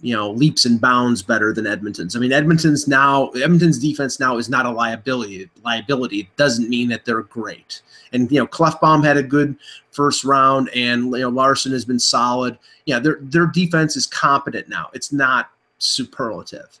[0.00, 2.14] you know leaps and bounds better than Edmonton's.
[2.14, 5.48] I mean Edmonton's now Edmonton's defense now is not a liability.
[5.64, 7.80] Liability it doesn't mean that they're great.
[8.12, 9.56] And you know Klefbom had a good
[9.90, 12.58] first round, and you know Larsson has been solid.
[12.84, 14.90] Yeah, their their defense is competent now.
[14.92, 16.78] It's not superlative.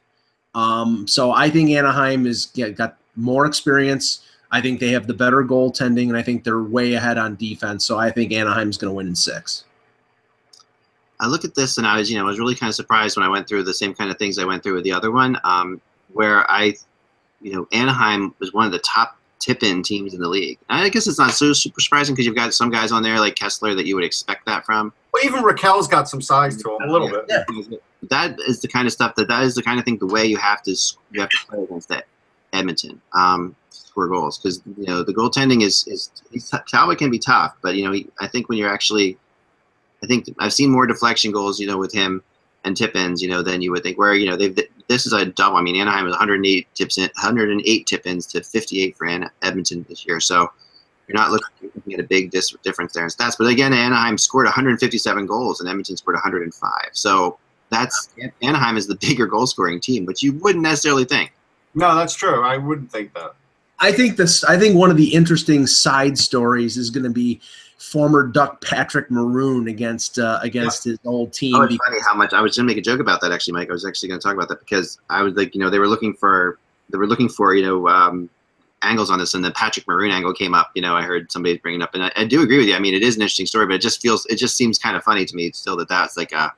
[0.54, 4.20] Um, so I think Anaheim is yeah, got more experience.
[4.54, 7.84] I think they have the better goaltending, and I think they're way ahead on defense.
[7.84, 9.64] So I think Anaheim's going to win in six.
[11.18, 13.16] I look at this and I was, you know, I was really kind of surprised
[13.16, 15.10] when I went through the same kind of things I went through with the other
[15.10, 15.80] one, um,
[16.12, 16.74] where I,
[17.40, 20.58] you know, Anaheim was one of the top tip-in teams in the league.
[20.70, 23.18] And I guess it's not so super surprising because you've got some guys on there
[23.18, 24.92] like Kesler that you would expect that from.
[25.12, 27.26] Well, even Rakell's got some size to him a little bit.
[27.26, 27.82] bit.
[28.08, 30.24] That is the kind of stuff that that is the kind of thing the way
[30.24, 30.76] you have to
[31.10, 32.06] you have to play against that
[32.52, 33.56] Edmonton um,
[33.94, 37.76] score goals because you know the goaltending is is he's, Talbot can be tough, but
[37.76, 39.16] you know he, I think when you're actually
[40.02, 42.22] I think I've seen more deflection goals you know with him
[42.64, 45.12] and tip ins you know than you would think where you know they've this is
[45.12, 49.06] a double I mean Anaheim is 108 tips in 108 tip ins to 58 for
[49.06, 50.50] An- Edmonton this year so
[51.06, 53.36] you're not looking, at a big dis- difference there in stats.
[53.38, 56.70] But again, Anaheim scored 157 goals and Edmonton scored 105.
[56.92, 57.38] So
[57.68, 58.08] that's
[58.40, 61.34] Anaheim is the bigger goal scoring team, which you wouldn't necessarily think.
[61.74, 62.42] No, that's true.
[62.42, 63.34] I wouldn't think that.
[63.84, 64.42] I think this.
[64.44, 67.40] I think one of the interesting side stories is going to be
[67.76, 71.54] former Duck Patrick Maroon against uh, against his old team.
[71.54, 73.52] Oh, it's funny how much I was going to make a joke about that actually,
[73.52, 73.68] Mike.
[73.68, 75.78] I was actually going to talk about that because I was like, you know, they
[75.78, 76.58] were looking for
[76.90, 78.30] they were looking for you know um,
[78.82, 80.70] angles on this, and the Patrick Maroon angle came up.
[80.74, 82.74] You know, I heard somebody bringing it up, and I, I do agree with you.
[82.74, 84.96] I mean, it is an interesting story, but it just feels it just seems kind
[84.96, 86.52] of funny to me still that that's like a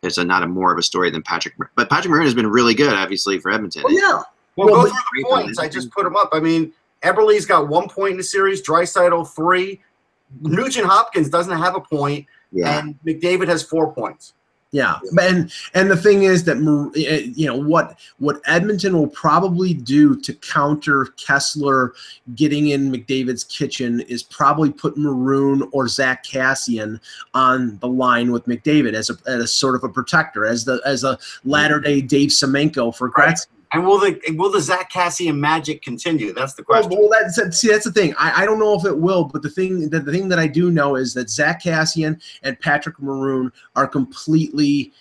[0.00, 1.54] There's a, not a more of a story than Patrick.
[1.76, 3.84] But Patrick Maroon has been really good, obviously, for Edmonton.
[3.84, 4.22] Well, yeah.
[4.66, 5.58] Well, Well, go through the points.
[5.58, 6.30] I just put them up.
[6.32, 8.62] I mean, Eberle's got one point in the series.
[8.62, 9.80] Draisaitl three.
[10.42, 12.78] Nugent Hopkins doesn't have a point, Yeah.
[12.78, 14.34] and McDavid has four points.
[14.72, 16.56] Yeah, and and the thing is that
[16.96, 21.90] eh, you know what what Edmonton will probably do to counter Kesler
[22.36, 27.00] getting in McDavid's kitchen is probably put Maroon or Zack Kassian
[27.34, 31.02] on the line with McDavid as a as sort of a protector, as the as
[31.02, 33.36] a latter day Dave Semenko for Right.
[33.72, 36.32] And will the will the Zack Kassian magic continue?
[36.32, 36.92] That's the question.
[36.92, 38.14] Oh, well, that's see, that's the thing.
[38.18, 40.48] I, I don't know if it will, but the thing that the thing that I
[40.48, 44.92] do know is that Zack Kassian and Patrick Maroon are completely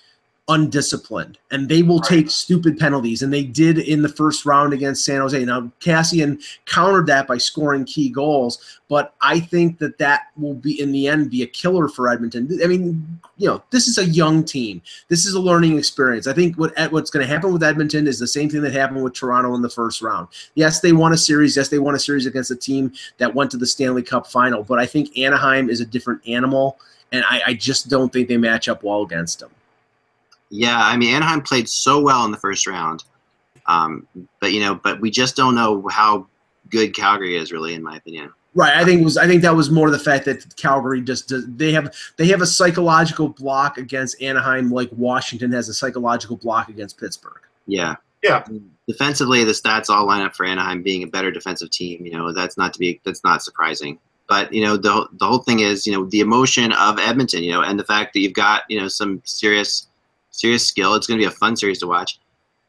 [0.50, 2.10] undisciplined, and they will Right.
[2.10, 5.46] take stupid penalties, and they did in the first round against San Jose.
[5.46, 8.58] Now Kassian countered that by scoring key goals,
[8.90, 12.50] but I think that that will be in the end be a killer for Edmonton.
[12.64, 14.82] I mean, you know, this is a young team.
[15.08, 16.26] This is a learning experience.
[16.26, 19.04] I think what what's going to happen with Edmonton is the same thing that happened
[19.04, 20.28] with Toronto in the first round.
[20.56, 21.56] Yes, they won a series.
[21.56, 24.64] Yes, they won a series against a team that went to the Stanley Cup final.
[24.64, 26.80] But I think Anaheim is a different animal,
[27.12, 29.52] and I, I just don't think they match up well against them.
[30.50, 33.04] Yeah, I mean Anaheim played so well in the first round,
[33.68, 34.08] um,
[34.42, 36.28] but you know, but we just don't know how
[36.70, 38.32] good Calgary is, really, in my opinion.
[38.56, 38.76] Right.
[38.76, 39.16] I think it was.
[39.16, 42.42] I think that was more the fact that Calgary just does, they have they have
[42.42, 47.42] a psychological block against Anaheim, like Washington has a psychological block against Pittsburgh.
[47.68, 47.96] Yeah.
[48.24, 48.44] Yeah.
[48.88, 52.06] Defensively, the stats all line up for Anaheim being a better defensive team.
[52.06, 54.00] You know, that's not to be that's not surprising.
[54.28, 57.44] But you know, the the whole thing is you know the emotion of Edmonton.
[57.44, 59.88] You know, and the fact that you've got you know some serious
[60.32, 60.96] serious skill.
[60.96, 62.20] It's going to be a fun series to watch.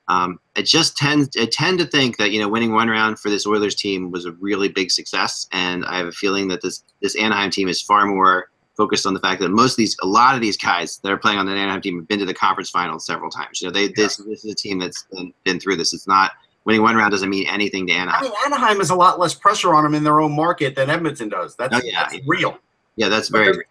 [0.09, 3.31] Um, it just tends I tend to think that you know winning one round for
[3.31, 6.83] this Oilers team was a really big success, and I have a feeling that this
[7.01, 10.07] this Anaheim team is far more focused on the fact that most of these a
[10.07, 12.35] lot of these guys that are playing on the Anaheim team have been to the
[12.35, 13.61] conference finals several times.
[13.61, 15.93] You know, they this this is a team that's been, been through this.
[15.93, 16.33] It's not
[16.65, 18.25] winning one round doesn't mean anything to Anaheim.
[18.25, 18.51] I Anaheim.
[18.51, 21.29] mean, Anaheim has a lot less pressure on them in their own market than Edmonton
[21.29, 21.55] does.
[21.57, 22.09] That's, Oh, yeah.
[22.11, 22.59] that's real.
[22.97, 23.65] Yeah, that's very But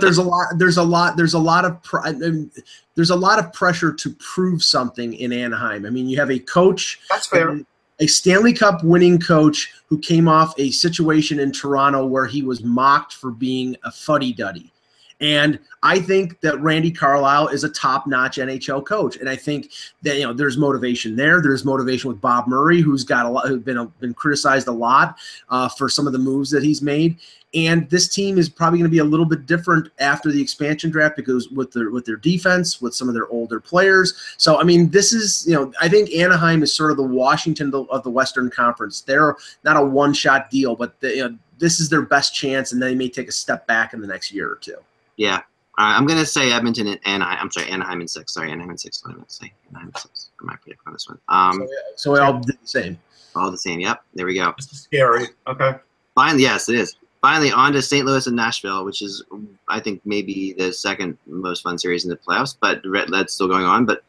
[0.00, 0.46] there's a lot.
[0.56, 1.16] There's a lot.
[1.16, 1.82] There's a lot of.
[1.82, 2.50] pr- mean, um,
[2.94, 5.84] There's a lot of pressure to prove something in Anaheim.
[5.84, 7.60] I mean, you have a coach That's fair.
[8.00, 12.62] a Stanley Cup winning coach who came off a situation in Toronto where he was
[12.62, 14.72] mocked for being a fuddy duddy.
[15.20, 19.70] And I think that Randy Carlyle is a top-notch NHL coach, and I think
[20.02, 21.40] that you know there's motivation there.
[21.40, 25.16] There's motivation with Bob Murray, who's got a lot, who's been been criticized a lot
[25.50, 27.18] uh, for some of the moves that he's made.
[27.54, 30.90] And this team is probably going to be a little bit different after the expansion
[30.90, 34.14] draft because with their with their defense, with some of their older players.
[34.36, 37.72] So I mean, this is you know I think Anaheim is sort of the Washington
[37.72, 39.02] of the Western Conference.
[39.02, 42.72] They're not a one shot deal, but they, you know, this is their best chance,
[42.72, 44.76] and they may take a step back in the next year or two.
[45.16, 45.36] Yeah.
[45.76, 47.38] Uh, I'm gonna say Edmonton and Anaheim.
[47.40, 48.32] I'm sorry, Anaheim in six.
[48.34, 49.02] Sorry, Anaheim in six.
[49.02, 49.52] What am I meant to say?
[49.70, 50.30] Anaheim in six.
[50.40, 51.18] I might predict on this one.
[51.28, 52.98] Um, So we all did the same.
[53.34, 53.80] all the same.
[53.80, 54.02] Yep.
[54.14, 54.54] There we go.
[54.56, 55.26] This is scary.
[55.48, 55.72] Okay.
[56.14, 56.94] Finally, yes, it is.
[57.20, 58.06] Finally, on to St.
[58.06, 59.24] Louis and Nashville, which is,
[59.68, 63.48] I think, maybe the second most fun series in the playoffs, but Red- that's still
[63.48, 63.84] going on.
[63.86, 64.04] But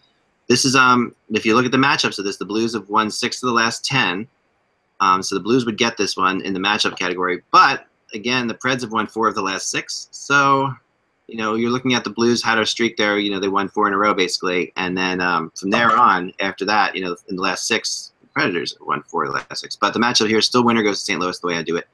[0.48, 3.10] this is, um, if you look at the matchups of this, the Blues have won
[3.10, 4.28] six of the last 10.
[5.00, 7.42] Um, so the Blues would get this one in the matchup category.
[7.52, 10.10] But again, the Preds have won four of the last six.
[10.12, 10.72] So,
[11.28, 13.18] you know, you're looking at the Blues had a streak there.
[13.18, 14.72] You know, they won four in a row basically.
[14.76, 18.28] And then um, from there on, after that, you know, in the last six, the
[18.28, 19.76] Predators won four of the last six.
[19.76, 21.20] But the matchup here, still winner goes to St.
[21.20, 21.88] Louis the way I do it.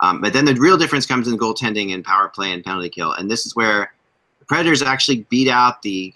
[0.00, 3.12] Um, but then the real difference comes in goaltending and power play and penalty kill.
[3.12, 3.92] And this is where
[4.38, 6.14] the Predators actually beat out the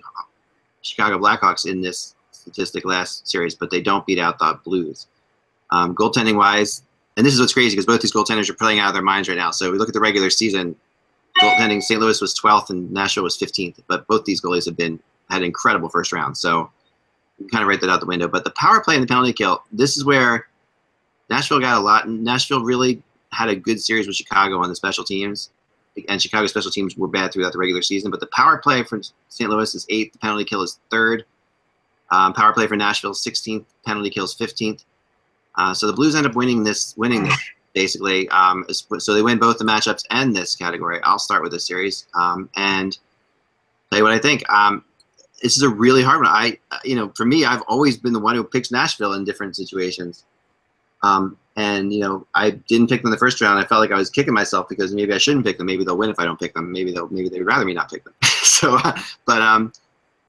[0.83, 5.07] Chicago Blackhawks in this statistic last series, but they don't beat out the Blues.
[5.71, 6.83] Um, goaltending wise,
[7.17, 9.29] and this is what's crazy because both these goaltenders are playing out of their minds
[9.29, 9.51] right now.
[9.51, 10.77] So we look at the regular season,
[11.41, 12.01] goaltending, St.
[12.01, 15.89] Louis was 12th and Nashville was 15th, but both these goalies have been had incredible
[15.89, 16.37] first round.
[16.37, 16.71] So
[17.39, 18.29] you kind of write that out the window.
[18.29, 20.47] But the power play and the penalty kill, this is where
[21.31, 22.09] Nashville got a lot.
[22.09, 25.51] Nashville really had a good series with Chicago on the special teams,
[26.09, 28.11] and Chicago special teams were bad throughout the regular season.
[28.11, 29.51] But the power play for St.
[29.51, 31.25] Louis is eighth, the penalty kill is third.
[32.11, 34.85] Um, power play for Nashville 16th, penalty kills 15th.
[35.57, 37.39] Uh, so the Blues end up winning this, winning this
[37.75, 38.29] basically.
[38.31, 41.01] Um, so they win both the matchups and this category.
[41.03, 42.97] I'll start with this series um, and
[43.91, 44.49] tell you what I think.
[44.51, 44.85] Um,
[45.43, 46.29] this is a really hard one.
[46.29, 49.57] I, you know, for me, I've always been the one who picks Nashville in different
[49.57, 50.25] situations.
[51.03, 53.59] Um, and you know, I didn't pick them in the first round.
[53.59, 55.67] I felt like I was kicking myself because maybe I shouldn't pick them.
[55.67, 56.73] Maybe they'll win if I don't pick them.
[56.73, 58.15] Maybe they'll maybe they'd rather me not pick them.
[58.23, 59.73] so, uh, but um,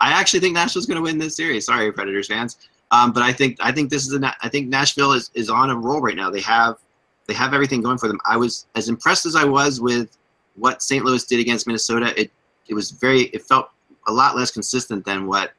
[0.01, 1.65] I actually think Nashville's going to win this series.
[1.65, 2.57] Sorry, Predators fans.
[2.91, 5.69] Um, but I think I think this is a I think Nashville is, is on
[5.69, 6.29] a roll right now.
[6.29, 6.77] They have
[7.27, 8.19] they have everything going for them.
[8.25, 10.17] I was as impressed as I was with
[10.55, 11.03] what St.
[11.03, 12.13] Louis did against Minnesota.
[12.19, 12.31] It
[12.67, 13.69] it was very it felt
[14.07, 15.53] a lot less consistent than what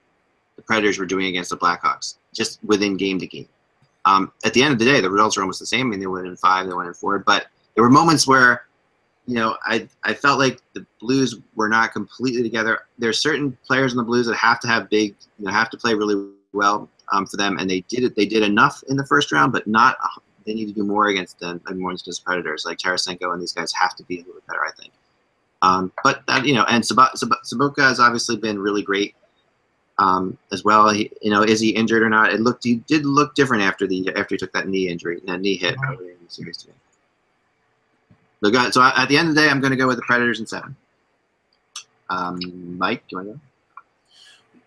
[0.56, 3.48] the Predators were doing against the Blackhawks, just within game to game.
[4.04, 5.88] Um, at the end of the day, the results are almost the same.
[5.88, 8.66] I mean, they went in five, they went in four, but there were moments where,
[9.26, 12.80] you know, I I felt like the Blues were not completely together.
[12.98, 15.70] There are certain players in the Blues that have to have big, you know, have
[15.70, 18.14] to play really well um, for them, and they did it.
[18.14, 19.96] They did enough in the first round, but not.
[20.46, 23.72] They need to do more against the more against Predators like Tarasenko and these guys
[23.72, 24.92] have to be a little bit better, I think.
[25.62, 29.14] Um, but that, you know, and Sobotka has obviously been really great
[29.98, 30.88] um, as well.
[30.90, 32.32] He, you know, is he injured or not?
[32.32, 35.40] It looked he did look different after the after he took that knee injury, that
[35.40, 36.72] knee hit earlier in the series today.
[38.44, 40.02] So, got, so at the end of the day, I'm going to go with the
[40.02, 40.76] Predators in seven.
[42.10, 42.38] Um,
[42.78, 43.40] Mike, do you want to go?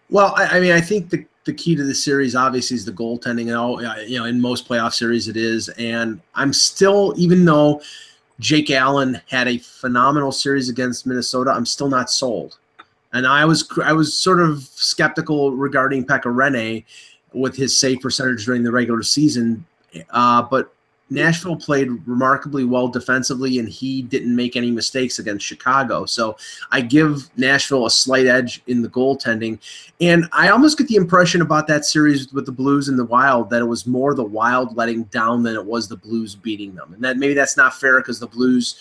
[0.09, 2.91] Well, I, I, mean, I think the, the key to the series obviously is the
[2.91, 5.67] goaltending, and all you know, in most playoff series it is.
[5.69, 7.81] And I'm still, even though
[8.39, 12.59] Jake Allen had a phenomenal series against Minnesota, I'm still not sold.
[13.13, 16.85] And I was I was sort of skeptical regarding Pekka Rinne
[17.33, 19.65] with his save percentage during the regular season,
[20.11, 20.71] uh, but
[21.09, 26.05] Nashville played remarkably well defensively, and he didn't make any mistakes against Chicago.
[26.05, 26.37] So
[26.71, 29.59] I give Nashville a slight edge in the goaltending.
[29.99, 33.49] And I almost get the impression about that series with the Blues and the Wild
[33.49, 36.93] that it was more the Wild letting down than it was the Blues beating them.
[36.93, 38.75] And that maybe that's not fair because the Blues,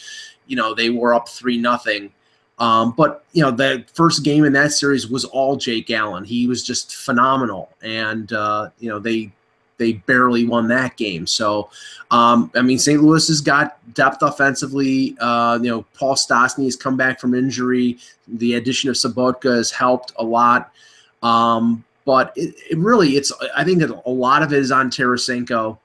[0.46, 2.12] you know, they were up three nothing.
[2.58, 6.24] Um, but you know, the first game in that series was all Jake Allen.
[6.24, 9.30] He was just phenomenal, and uh, you know they
[9.78, 11.26] they barely won that game.
[11.26, 11.70] So,
[12.10, 13.02] um, I mean, St.
[13.02, 15.16] Louis has got depth offensively.
[15.20, 17.98] Uh, you know, Paul Stastny has come back from injury.
[18.26, 20.72] The addition of Sobotka has helped a lot.
[21.22, 25.78] Um, but it, it, really, it's I think a lot of it is on Tarasenko,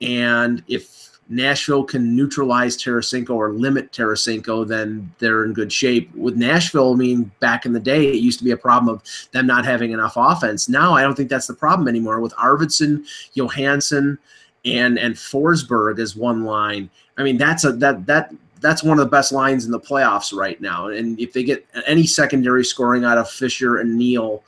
[0.00, 6.14] and if Nashville can neutralize Tarasenko or limit Tarasenko, then they're in good shape.
[6.14, 9.02] With Nashville, I mean, back in the day, it used to be a problem of
[9.32, 10.68] them not having enough offense.
[10.68, 12.20] Now, I don't think that's the problem anymore.
[12.20, 13.04] With Arvidsson,
[13.34, 14.18] Johansen,
[14.66, 19.04] and and Forsberg as one line, I mean, that's a that that that's one of
[19.04, 20.88] the best lines in the playoffs right now.
[20.88, 24.42] And if they get any secondary scoring out of Fisher and Neal,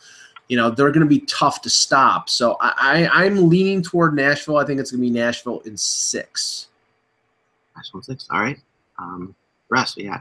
[0.49, 2.29] you know they're going to be tough to stop.
[2.29, 4.59] So I, I am leaning toward Nashville.
[4.59, 6.69] I think it's going to be Nashville in six.
[7.77, 8.27] Nashville six.
[8.31, 8.59] All right.
[8.99, 9.35] Um,
[9.69, 9.99] rest.
[9.99, 10.21] Yeah.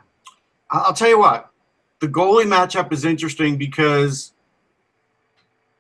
[0.72, 1.50] I'll tell you what.
[2.00, 4.34] The goalie matchup is interesting because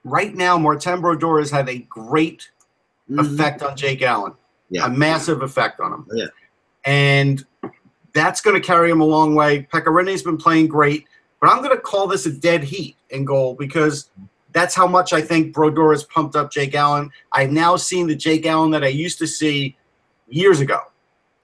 [0.03, 2.49] right now Martin Brodeur has had a great
[3.09, 3.19] mm-hmm.
[3.19, 4.33] effect on Jake Allen.
[4.69, 4.85] Yeah.
[4.85, 6.07] A massive effect on him.
[6.13, 6.25] Yeah.
[6.85, 7.45] And
[8.13, 9.67] that's going to carry him a long way.
[9.71, 11.05] Pekka Rinne's been playing great,
[11.41, 14.09] but I'm going to call this a dead heat in goal because
[14.55, 17.11] that's how much I think Brodeur has pumped up Jake Allen.
[17.33, 19.75] I've now seen the Jake Allen that I used to see
[20.29, 20.79] years ago.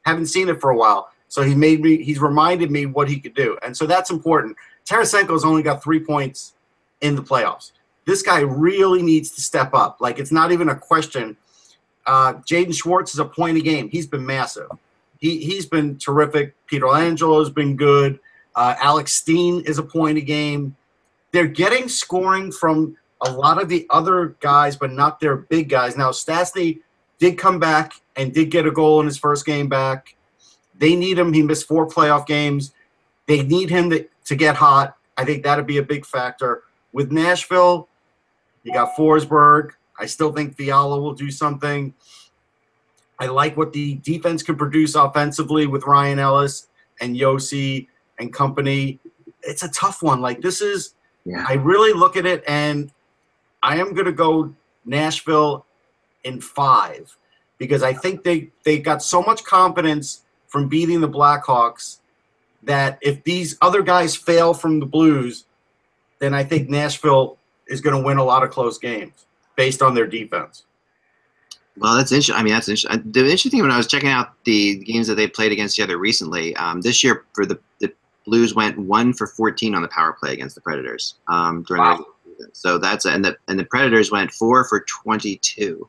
[0.05, 1.11] Haven't seen it for a while.
[1.27, 3.57] So he made me he's reminded me what he could do.
[3.63, 4.55] And so that's important.
[4.85, 6.53] Tarasenko's only got three points
[7.01, 7.73] in the playoffs.
[8.05, 9.97] This guy really needs to step up.
[9.99, 11.35] Like it's not even a question.
[12.07, 13.89] Uh, Jaden Schwartz is a point a game.
[13.89, 14.69] He's been massive.
[15.19, 16.55] He he's been terrific.
[16.65, 18.21] Pietrangelo has been good.
[18.55, 20.77] Uh, Alex Steen is a point a game.
[21.33, 25.95] They're getting scoring from a lot of the other guys, but not their big guys.
[25.95, 26.79] Now, Stastny
[27.19, 30.15] did come back and did get a goal in his first game back.
[30.77, 31.33] They need him.
[31.33, 32.73] He missed four playoff games.
[33.27, 34.97] They need him to, to get hot.
[35.17, 36.63] I think that'd be a big factor.
[36.93, 37.87] With Nashville,
[38.63, 39.71] you got Forsberg.
[39.99, 41.93] I still think Fiala will do something.
[43.19, 46.67] I like what the defense can produce offensively with Ryan Ellis
[46.99, 48.99] and Josi and company.
[49.43, 50.21] It's a tough one.
[50.21, 51.45] Like this is, yeah.
[51.47, 52.91] I really look at it and
[53.63, 54.53] I am going to go
[54.85, 55.65] Nashville
[56.23, 57.15] in five
[57.57, 61.99] because I think they they got so much confidence from beating the Blackhawks
[62.63, 65.45] that if these other guys fail from the Blues,
[66.19, 67.37] then I think Nashville
[67.67, 70.63] is going to win a lot of close games based on their defense.
[71.77, 72.35] Well, that's interesting.
[72.35, 73.11] I mean, that's interesting.
[73.11, 75.83] The interesting thing when I was checking out the games that they played against each
[75.83, 77.93] other recently, um, this year for the, the
[78.25, 81.97] Blues went one for 14 on the power play against the Predators um, during wow.
[81.97, 82.03] the.
[82.53, 85.87] So that's and the and the Predators went four for 22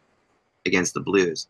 [0.66, 1.48] against the Blues.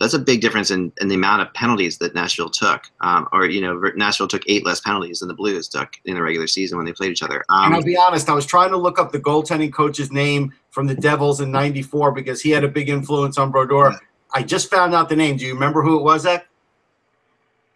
[0.00, 2.90] That's a big difference in, in the amount of penalties that Nashville took.
[3.02, 6.22] Um, or you know, Nashville took eight less penalties than the Blues took in the
[6.22, 7.44] regular season when they played each other.
[7.48, 10.52] Um, and I'll be honest, I was trying to look up the goaltending coach's name
[10.70, 13.90] from the Devils in '94 because he had a big influence on Brodeur.
[13.90, 13.98] Yeah.
[14.34, 15.36] I just found out the name.
[15.36, 16.24] Do you remember who it was?
[16.24, 16.46] That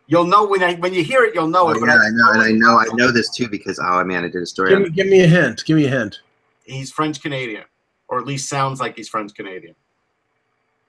[0.09, 1.81] You'll know when I when you hear it, you'll know oh, it.
[1.85, 4.29] Yeah, I, I know, and I know, I know this too because oh man, I
[4.29, 4.70] did a story.
[4.70, 5.64] Give me, give me a hint.
[5.64, 6.20] Give me a hint.
[6.67, 7.64] He's French Canadian,
[8.09, 9.75] or at least sounds like he's French Canadian.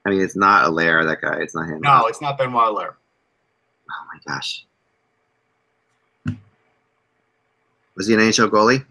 [0.04, 1.38] I mean, it's not Allaire, that guy.
[1.40, 1.80] It's not him.
[1.80, 2.96] No, it's not Benoit Allaire.
[3.90, 4.64] Oh my gosh.
[7.94, 8.84] Was he an NHL goalie?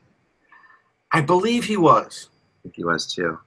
[1.11, 2.29] I believe he was.
[2.29, 3.39] I think he was too.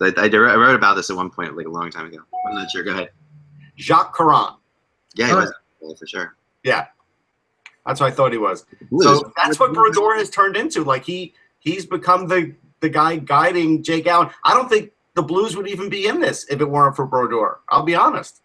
[0.00, 2.18] I, I, I wrote about this at one point, like a long time ago.
[2.48, 2.82] I'm not sure.
[2.82, 3.10] Go ahead.
[3.78, 4.54] Jacques Caron.
[5.14, 6.36] Yeah, he was for sure.
[6.64, 6.86] Yeah,
[7.86, 8.66] that's what I thought he was.
[8.90, 9.04] Blues.
[9.04, 10.82] So that's what Brodeur has turned into.
[10.82, 12.54] Like he he's become the
[12.86, 14.30] the guy guiding Jake Allen.
[14.44, 17.58] I don't think the Blues would even be in this if it weren't for Brodeur.
[17.68, 18.42] I'll be honest.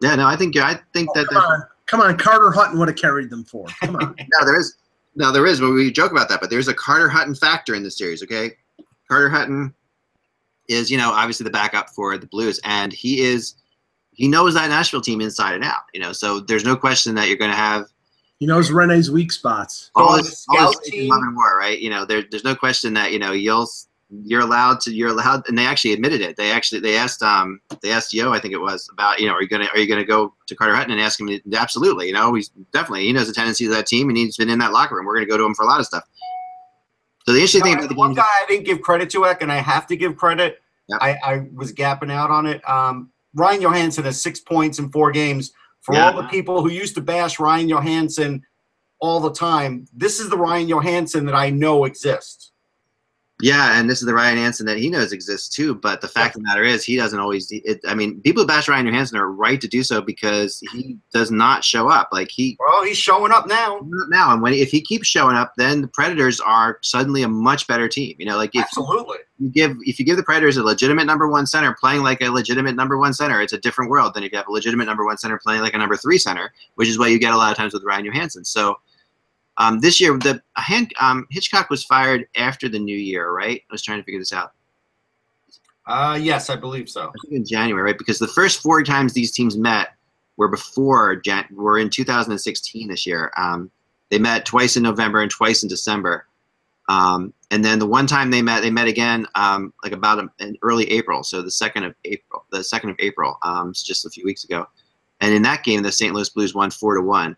[0.00, 2.16] Yeah, no, I think I think Oh, that come on, come on.
[2.16, 3.66] Carter Hutton would have carried them for.
[3.80, 4.14] Come on.
[4.40, 4.76] no, there is
[5.16, 5.58] no, there is.
[5.58, 8.22] But we joke about that, but there's a Carter Hutton factor in this series.
[8.22, 8.52] Okay,
[9.08, 9.74] Carter Hutton
[10.68, 13.56] is you know obviously the backup for the Blues, and he is
[14.12, 15.82] he knows that Nashville team inside and out.
[15.92, 17.86] You know, so there's no question that you're going to have
[18.42, 19.92] he knows Rinne's weak spots.
[19.94, 21.78] all on this, all scout this love and war, right?
[21.78, 23.68] You know, there, there's no question that you know you'll
[24.24, 26.36] you're allowed to you're allowed, and they actually admitted it.
[26.36, 29.34] They actually they asked um they asked Yeo I think it was about you know
[29.34, 32.14] are you gonna are you gonna go to Carter Hutton and ask him absolutely you
[32.14, 34.72] know he's definitely he knows the tendencies of that team and he's been in that
[34.72, 35.06] locker room.
[35.06, 36.02] We're gonna go to him for a lot of stuff.
[37.24, 39.52] So the interesting thing about the one guy I didn't give credit to, Eck, and
[39.52, 40.60] I have to give credit.
[40.88, 40.98] Yep.
[41.00, 42.68] I, I was gapping out on it.
[42.68, 45.52] Um, Ryan Johansen has six points in four games.
[45.82, 46.10] For Yeah.
[46.10, 48.42] all the people who used to bash Ryan Johansen
[49.00, 52.51] all the time, this is the Ryan Johansen that I know exists.
[53.42, 55.74] Yeah, and this is the Ryan Hansen that he knows exists too.
[55.74, 57.48] But the fact of the matter is, he doesn't always.
[57.50, 60.96] It, I mean, people who bash Ryan Johansen are right to do so because he
[61.12, 62.10] does not show up.
[62.12, 63.80] Like he Well, he's showing up now.
[64.08, 67.66] now, and when if he keeps showing up, then the Predators are suddenly a much
[67.66, 68.14] better team.
[68.18, 69.18] You know, like if Absolutely.
[69.40, 72.28] you give if you give the Predators a legitimate number one center playing like a
[72.28, 75.04] legitimate number one center, it's a different world than if you have a legitimate number
[75.04, 77.50] one center playing like a number three center, which is what you get a lot
[77.50, 78.46] of times with Ryan Johansen.
[78.46, 78.78] So.
[79.58, 83.62] Um, this year, the hand, um, Hitchcock was fired after the new year, right?
[83.68, 84.52] I was trying to figure this out.
[85.86, 87.08] Uh, yes, I believe so.
[87.08, 87.98] I think in January, right?
[87.98, 89.94] Because the first four times these teams met
[90.36, 93.32] were before Jan- were in 2016 this year.
[93.36, 93.70] Um,
[94.10, 96.26] they met twice in November and twice in December.
[96.88, 100.28] Um, and then the one time they met, they met again um, like about a,
[100.44, 104.04] in early April, so the second of April, the second of April, um, it's just
[104.04, 104.66] a few weeks ago.
[105.20, 106.12] And in that game, the St.
[106.14, 107.36] Louis Blues won four to one.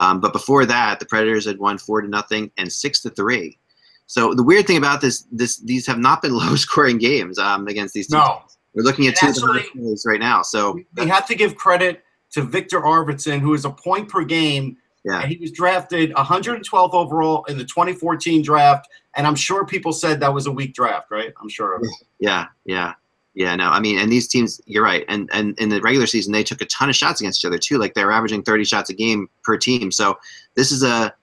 [0.00, 3.58] Um, but before that, the Predators had won four to nothing and six to three.
[4.06, 7.94] So the weird thing about this, this these have not been low-scoring games um, against
[7.94, 8.22] these teams.
[8.22, 8.42] No.
[8.74, 10.42] We're looking at And two of the actually- right now.
[10.42, 14.76] So We have to give credit to Viktor Arvidsson, who is a point per game.
[15.04, 15.20] Yeah.
[15.20, 18.86] And he was drafted 112th overall in the 2014 draft.
[19.16, 21.32] And I'm sure people said that was a weak draft, right?
[21.40, 21.76] I'm sure.
[21.76, 21.88] of it.
[22.18, 22.94] yeah, yeah,
[23.36, 23.54] yeah.
[23.54, 25.04] No, I mean, and these teams, you're right.
[25.08, 27.58] And and in the regular season, they took a ton of shots against each other
[27.58, 27.76] too.
[27.76, 29.92] Like they're averaging 30 shots a game per team.
[29.92, 30.18] So
[30.54, 31.14] this is a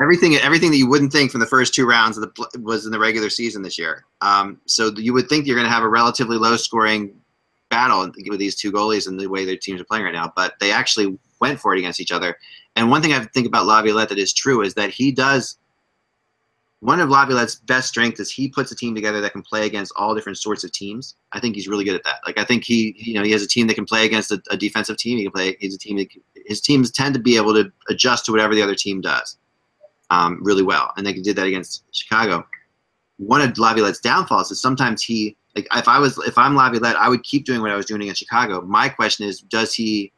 [0.00, 2.92] everything everything that you wouldn't think from the first two rounds of the was in
[2.92, 4.04] the regular season this year.
[4.20, 7.14] Um, so you would think you're going to have a relatively low scoring
[7.70, 10.32] battle with these two goalies and the way their teams are playing right now.
[10.34, 12.36] But they actually went for it against each other.
[12.74, 15.56] And one thing I think about Laviolette that is true is that he does
[16.80, 19.92] one of Laviolette's best strengths is he puts a team together that can play against
[19.96, 21.16] all different sorts of teams.
[21.32, 22.20] I think he's really good at that.
[22.24, 24.40] Like I think he, you know, he has a team that can play against a,
[24.50, 25.18] a defensive team.
[25.18, 25.56] He can play.
[25.58, 25.96] He's a team.
[25.96, 26.08] That,
[26.46, 29.38] his teams tend to be able to adjust to whatever the other team does,
[30.10, 32.46] um, really well, and they did that against Chicago.
[33.16, 37.08] One of Laviolette's downfalls is sometimes he, like, if I was, if I'm Laviolette, I
[37.08, 38.60] would keep doing what I was doing against Chicago.
[38.62, 40.12] My question is, does he?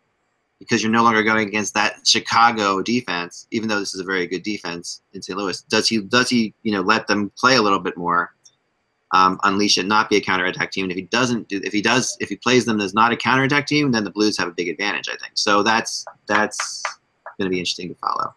[0.60, 4.26] Because you're no longer going against that Chicago defense, even though this is a very
[4.26, 5.36] good defense in St.
[5.36, 5.60] Louis.
[5.62, 8.34] Does he does he you know let them play a little bit more,
[9.12, 10.84] um, unleash it, not be a counterattack team?
[10.84, 13.16] And if he doesn't do, if he does, if he plays them as not a
[13.16, 15.32] counterattack team, then the Blues have a big advantage, I think.
[15.34, 16.82] So that's that's
[17.38, 18.34] going to be interesting to follow.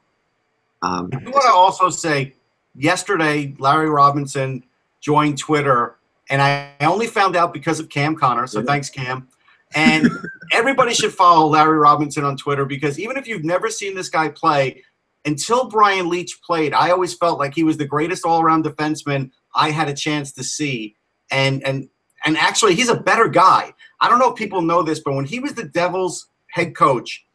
[0.82, 2.34] Um, I want to also say
[2.76, 4.64] yesterday, Larry Robinson
[5.02, 5.98] joined Twitter,
[6.30, 8.48] and I only found out because of Cam Connor.
[8.48, 8.66] So Yeah.
[8.66, 9.28] thanks, Cam.
[9.76, 10.10] And
[10.52, 14.30] everybody should follow Larry Robinson on Twitter because even if you've never seen this guy
[14.30, 14.84] play,
[15.26, 19.72] until Brian Leetch played, I always felt like he was the greatest all-around defenseman I
[19.72, 20.96] had a chance to see.
[21.32, 21.90] And and
[22.26, 23.74] and actually, he's a better guy.
[24.00, 27.26] I don't know if people know this, but when he was the Devils head coach,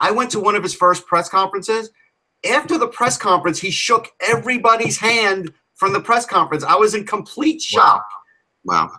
[0.00, 1.90] I went to one of his first press conferences
[2.44, 6.64] after the press conference, he shook everybody's hand from the press conference.
[6.64, 8.04] I was in complete shock.
[8.64, 8.90] wow,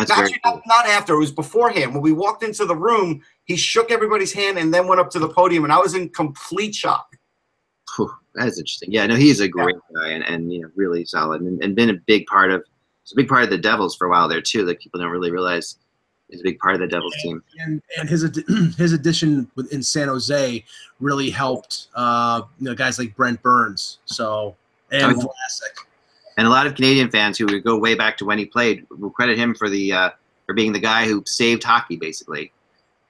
[0.00, 0.62] that's very Actually, cool.
[0.66, 1.92] not, not after, it was beforehand.
[1.94, 5.18] When we walked into the room, he shook everybody's hand and then went up to
[5.18, 7.16] the podium, and I was in complete shock.
[7.96, 8.92] Whew, that is interesting.
[8.92, 11.90] Yeah, no, he's a great guy and, and you know really solid and, and been
[11.90, 12.62] a big part of.
[13.02, 14.64] It's a big part of the Devils for a while there too.
[14.64, 15.76] That people don't really realize
[16.28, 17.42] is a big part of the Devils team.
[17.58, 18.44] and and his ad-
[18.78, 20.64] his addition with in San Jose
[21.00, 23.98] really helped uh, you know guys like Brent Burns.
[24.04, 24.54] So
[24.92, 25.14] and Oh, yeah.
[25.24, 25.86] Vlasic.
[26.40, 28.86] And a lot of Canadian fans who would go way back to when he played
[28.88, 30.10] will credit him for the uh,
[30.46, 32.50] for being the guy who saved hockey basically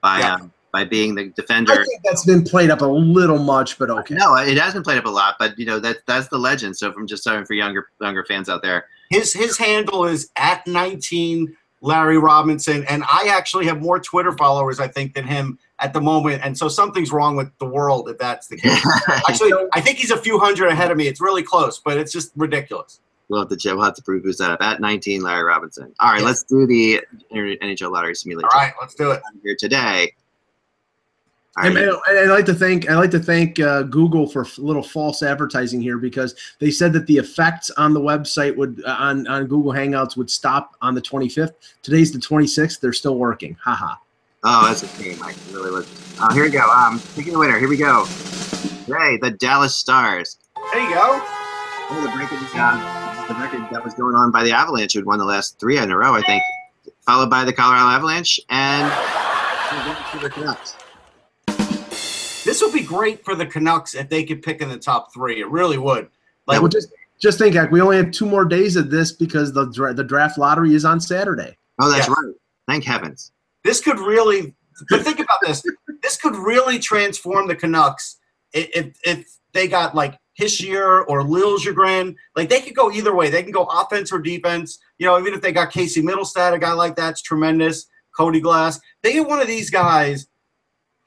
[0.00, 0.34] by Yeah.
[0.34, 1.70] um, by being the defender.
[1.74, 4.16] I think that's been played up a little much, but okay.
[4.16, 6.76] No, it has been played up a lot, but you know that that's the legend.
[6.76, 10.66] So from just starting for younger younger fans out there, His his handle is at
[10.66, 15.92] 19 Larry Robinson, and I actually have more Twitter followers, I think, than him at
[15.92, 16.42] the moment.
[16.44, 18.84] And so something's wrong with the world if that's the case.
[19.28, 21.06] Actually, I think he's a few hundred ahead of me.
[21.06, 23.00] It's really close, but it's just ridiculous.
[23.30, 25.22] We'll have to check- we'll have to prove who's that up at 19.
[25.22, 25.92] Larry Robinson.
[26.00, 26.26] All right, Yeah.
[26.26, 27.00] let's do the
[27.32, 29.22] NHL lottery simulator All right, let's do it.
[29.42, 30.12] here today.
[31.56, 34.42] All And, right, and I like to thank I like to thank uh, Google for
[34.42, 38.82] a little false advertising here because they said that the effects on the website would
[38.86, 41.54] uh, on on Google Hangouts would stop on the 25th.
[41.82, 42.78] Today's the 26th.
[42.80, 43.56] They're still working.
[43.62, 43.96] Haha.
[44.44, 45.20] Oh, that's a shame.
[45.22, 45.86] I really was.
[46.20, 46.70] Uh, here we go.
[46.70, 47.58] Um, picking the winner.
[47.58, 48.06] Here we go.
[48.86, 50.38] Today, the Dallas Stars.
[50.72, 51.39] There you go.
[51.92, 54.92] Oh, the break of the, uh, the record that was going on by the Avalanche,
[54.92, 56.42] who had won the last three in a row, I think,
[57.04, 58.86] followed by the Colorado Avalanche and
[60.22, 60.76] the Canucks.
[62.44, 65.40] This would be great for the Canucks if they could pick in the top three.
[65.40, 66.04] It really would.
[66.46, 66.88] Like, Like, well, just
[67.20, 70.04] just think, like, we only have two more days of this because the dra- the
[70.04, 71.56] draft lottery is on Saturday.
[71.80, 72.14] Oh, that's Yeah.
[72.14, 72.34] right.
[72.66, 73.32] Thank heavens.
[73.64, 74.54] this could really.
[74.88, 75.62] But think about this.
[76.02, 78.16] This could really transform the Canucks
[78.54, 82.14] if if they got like Hischier or Liljegren.
[82.34, 83.30] Like they could go either way.
[83.30, 84.78] They can go offense or defense.
[84.98, 87.86] You know, even if they got Casey Mittelstadt, a guy like that's tremendous.
[88.16, 88.80] Cody Glass.
[89.02, 90.26] They get one of these guys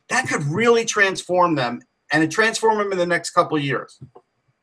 [0.09, 1.81] that could really transform them,
[2.11, 3.99] and it transform them in the next couple of years,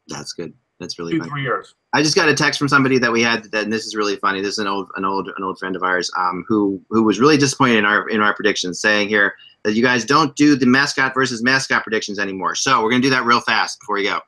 [0.09, 0.53] That's good.
[0.79, 1.29] That's really two fun.
[1.29, 1.75] three years.
[1.93, 4.17] I just got a text from somebody that we had, that, and this is really
[4.17, 4.41] funny.
[4.41, 7.21] This is an old, an old, an old friend of ours, um, who who was
[7.21, 10.67] really disappointed in our in our predictions, saying here that you guys don't do the
[10.67, 12.55] mascot versus mascot predictions anymore.
[12.55, 14.21] So we're gonna do that real fast before we go.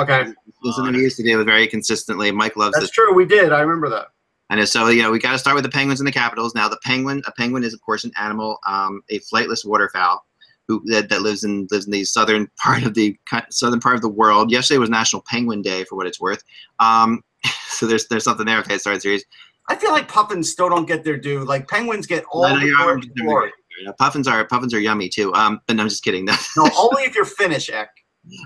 [0.00, 0.32] Okay,
[0.72, 2.30] something we used to do very consistently.
[2.30, 2.80] Mike loves it.
[2.80, 2.90] that's this.
[2.90, 3.14] true.
[3.14, 3.52] We did.
[3.52, 4.08] I remember that.
[4.50, 4.64] I know.
[4.64, 6.54] So you know, we got to start with the penguins and the capitals.
[6.54, 10.24] Now, the penguin, a penguin is of course an animal, um, a flightless waterfowl,
[10.68, 13.16] who that, that lives in lives in the southern part of the
[13.50, 14.50] southern part of the world.
[14.50, 16.42] Yesterday was National Penguin Day, for what it's worth.
[16.78, 17.22] Um,
[17.68, 18.58] so there's there's something there.
[18.58, 19.24] Okay, start series.
[19.68, 21.44] I feel like puffins still don't get their due.
[21.44, 23.52] Like penguins get all I know the glory-
[23.98, 25.32] puffins are puffins are yummy too.
[25.34, 26.26] Um, but no, I'm just kidding.
[26.56, 27.90] No, only if you're Finnish, Eck.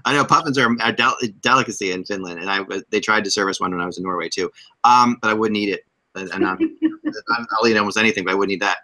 [0.05, 2.61] I know puffins are a del- delicacy in Finland, and I
[2.91, 4.51] they tried to serve us one when I was in Norway too.
[4.85, 5.81] Um, but I wouldn't eat it.
[6.15, 8.79] I'm, I'm- I'll eat almost anything, but I wouldn't eat that.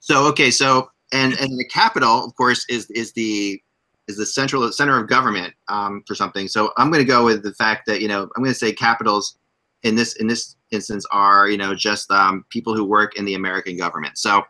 [0.00, 3.60] So okay, so and and the capital, of course, is is the
[4.08, 6.48] is the central center of government um, for something.
[6.48, 8.72] So I'm going to go with the fact that you know I'm going to say
[8.72, 9.38] capitals
[9.82, 13.34] in this in this instance are you know just um, people who work in the
[13.34, 14.16] American government.
[14.18, 14.42] So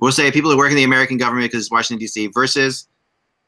[0.00, 2.28] we'll say people who work in the American government because it's Washington D.C.
[2.28, 2.88] versus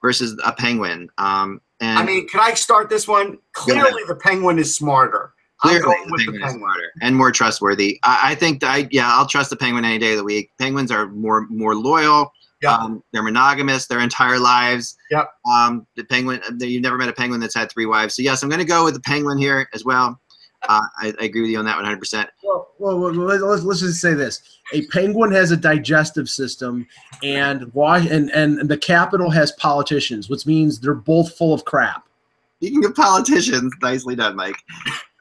[0.02, 1.08] versus a penguin.
[1.18, 3.38] Um, and I mean, can I start this one?
[3.52, 5.32] Clearly, the penguin is smarter.
[5.58, 7.98] Clearly, going with the penguin is smarter and more trustworthy.
[8.02, 10.50] I, I think I, yeah, I'll trust the penguin any day of the week.
[10.58, 12.32] Penguins are more more loyal.
[12.62, 12.72] Yep.
[12.72, 14.96] Um, they're monogamous their entire lives.
[15.10, 15.28] Yep.
[15.52, 18.14] Um, the penguin, you've never met a penguin that's had three wives.
[18.14, 20.20] So yes, I'm going to go with the penguin here as well.
[20.68, 21.98] Uh, I, I agree with you on that 100.
[21.98, 26.86] percent Well, well, well let's, let's- just say this: a penguin has a digestive system,
[27.22, 27.98] and why?
[28.00, 32.06] And and the capital has politicians, which means they're both full of crap.
[32.60, 34.56] Speaking of politicians, nicely done, Mike.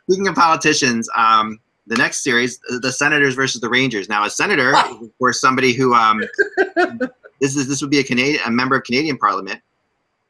[0.07, 4.07] Speaking of politicians, um, the next series, uh, the Senators versus the Rangers.
[4.09, 6.23] Now, a senator of course, somebody who um,
[7.39, 9.59] this is this would be a Canadian, a member of Canadian Parliament.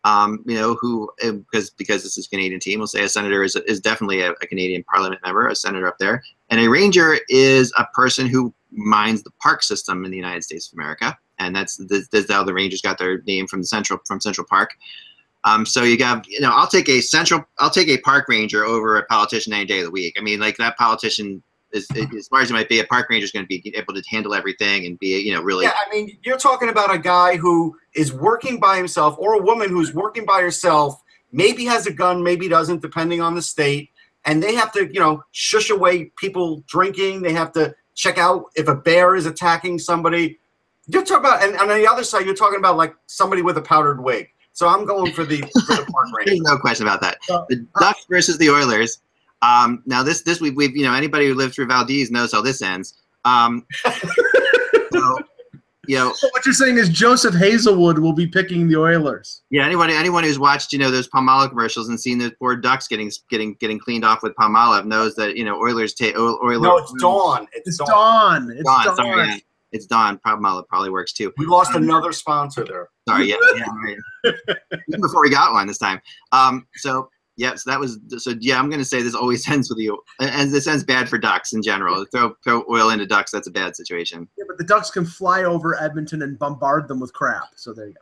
[0.04, 3.56] Um, you know, who because because this is Canadian team, we'll say a senator is
[3.68, 7.72] is definitely a, a Canadian Parliament member, a senator up there, and a ranger is
[7.78, 11.78] a person who mines the park system in the United States of America, and that's
[11.78, 14.72] this, this is how the Rangers got their name from the Central from Central Park.
[15.44, 18.64] Um, so you got, you know, I'll take a central, I'll take a park ranger
[18.64, 20.16] over a politician any day of the week.
[20.18, 21.42] I mean, like that politician
[21.74, 23.94] is, as far as it might be, a park ranger is going to be able
[23.94, 25.66] to handle everything and be, you know, really.
[25.66, 29.42] Yeah, I mean, you're talking about a guy who is working by himself or a
[29.42, 33.90] woman who's working by herself, maybe has a gun, maybe doesn't, depending on the state.
[34.26, 37.22] And they have to, you know, shush away people drinking.
[37.22, 40.40] They have to check out if a bear is attacking somebody.
[40.88, 43.58] You're talking about, and, and on the other side, you're talking about like somebody with
[43.58, 44.30] a powdered wig.
[44.54, 46.32] So I'm going for the, for the park ranger.
[46.32, 47.18] There's no question about that.
[47.30, 49.00] Uh, The Ducks versus the Oilers.
[49.42, 52.42] Um, now this, this we've, we've, you know, anybody who lived through Valdez knows how
[52.42, 52.94] this ends.
[53.26, 53.66] Um,
[54.92, 55.18] so,
[55.88, 59.42] you know, So what you're saying is Joseph Hazelwood will be picking the Oilers.
[59.50, 62.88] Yeah, anyone anyone who's watched you know those Palmolive commercials and seen those poor ducks
[62.88, 66.62] getting getting getting cleaned off with Palmolive knows that you know Oilers take Oilers.
[66.62, 67.48] No, it's Dawn.
[67.54, 68.48] It's, It's Dawn.
[68.48, 68.52] Dawn.
[68.52, 68.96] It's Dawn, Dawn.
[68.96, 69.38] sorry, yeah.
[69.72, 70.20] It's Dawn.
[70.20, 71.34] Palmolive probably works too.
[71.38, 72.90] We lost another sponsor there.
[73.08, 74.36] Sorry, yeah, yeah right.
[74.88, 76.00] Even before we got one this time.
[76.32, 78.60] Um, so yeah, so that was so yeah.
[78.60, 81.62] I'm gonna say this always ends with you, and this ends bad for ducks in
[81.62, 82.06] general.
[82.12, 84.28] Throw throw oil into ducks, that's a bad situation.
[84.38, 87.50] Yeah, but the Ducks can fly over Edmonton and bombard them with crap.
[87.56, 88.02] So there you go.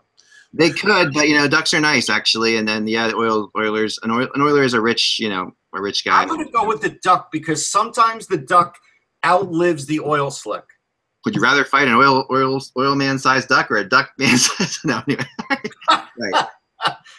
[0.52, 2.58] They could, but you know, ducks are nice actually.
[2.58, 5.52] And then yeah, the oil Oilers an, oil, an Oiler is a rich, you know,
[5.76, 6.22] a rich guy.
[6.22, 8.78] I'm going to go with the duck because sometimes the duck
[9.26, 10.64] outlives the oil slick.
[11.26, 14.38] Would you rather fight an oil oil oil man sized duck or a duck man
[14.38, 14.80] sized?
[14.86, 15.26] No, anyway.
[16.18, 16.46] right.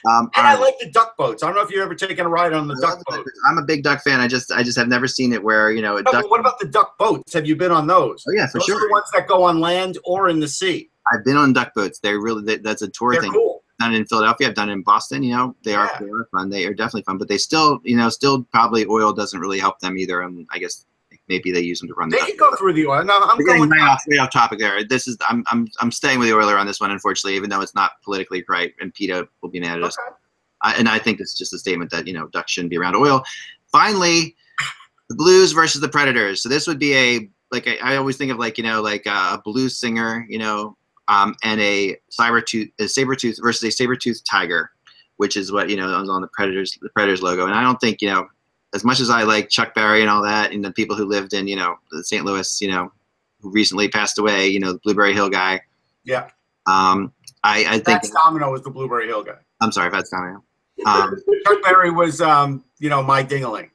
[0.08, 1.42] Um, And I like the duck boats.
[1.42, 3.16] I don't know if you've ever taken a ride on the I duck boat.
[3.24, 4.20] duck- I'm a big duck fan.
[4.20, 6.22] I just I just have never seen it where you know a No, duck.
[6.22, 7.32] but what about the duck boats?
[7.34, 8.24] Have you been on those?
[8.28, 8.80] Oh yeah, for those are sure.
[8.88, 10.90] the ones that go on land or in the sea.
[11.12, 11.98] I've been on duck boats.
[11.98, 13.32] They're really that- that's a tour They're thing.
[13.32, 13.62] cool.
[13.78, 14.48] done in Philadelphia.
[14.48, 15.22] I've done it in Boston.
[15.22, 15.98] You know, they are Yeah.
[16.00, 16.50] they are fun.
[16.50, 19.80] They are definitely fun, but they still, you know, still probably oil doesn't really help
[19.80, 20.20] them either.
[20.20, 20.84] And I guess
[21.30, 22.10] maybe they use them to run.
[22.10, 23.04] They the can go through the oil.
[23.04, 23.70] No, I'm We're going.
[23.70, 24.84] right off, right off topic there.
[24.84, 27.60] This is I'm I'm I'm staying with the Oiler on this one, unfortunately, even though
[27.62, 29.96] it's not politically correct, and PETA will be mad at us.
[29.98, 30.16] Okay.
[30.62, 32.96] I, and I think it's just a statement that you know ducks shouldn't be around
[32.96, 33.22] oil.
[33.72, 34.36] Finally,
[35.08, 36.42] the Blues versus the Predators.
[36.42, 39.06] So this would be a like I, I always think of like you know like
[39.06, 40.76] a, a blues singer, you know,
[41.08, 44.70] um, and a saber tooth a saber tooth versus a saber tooth tiger,
[45.16, 47.46] which is what you know was on the Predators the Predators logo.
[47.46, 48.26] And I don't think you know
[48.74, 51.32] as much as I like Chuck Berry and all that, and the people who lived
[51.32, 52.24] in you know St.
[52.24, 52.92] Louis, you know,
[53.40, 55.62] who recently passed away, you know, the Blueberry Hill guy.
[56.04, 56.28] Yeah.
[56.66, 59.38] Um, I, I think That's Domino was the Blueberry Hill guy.
[59.60, 60.44] I'm sorry if Domino.
[60.86, 61.16] Um,
[61.46, 63.70] Chuck Berry was, um, you know, my dingaling.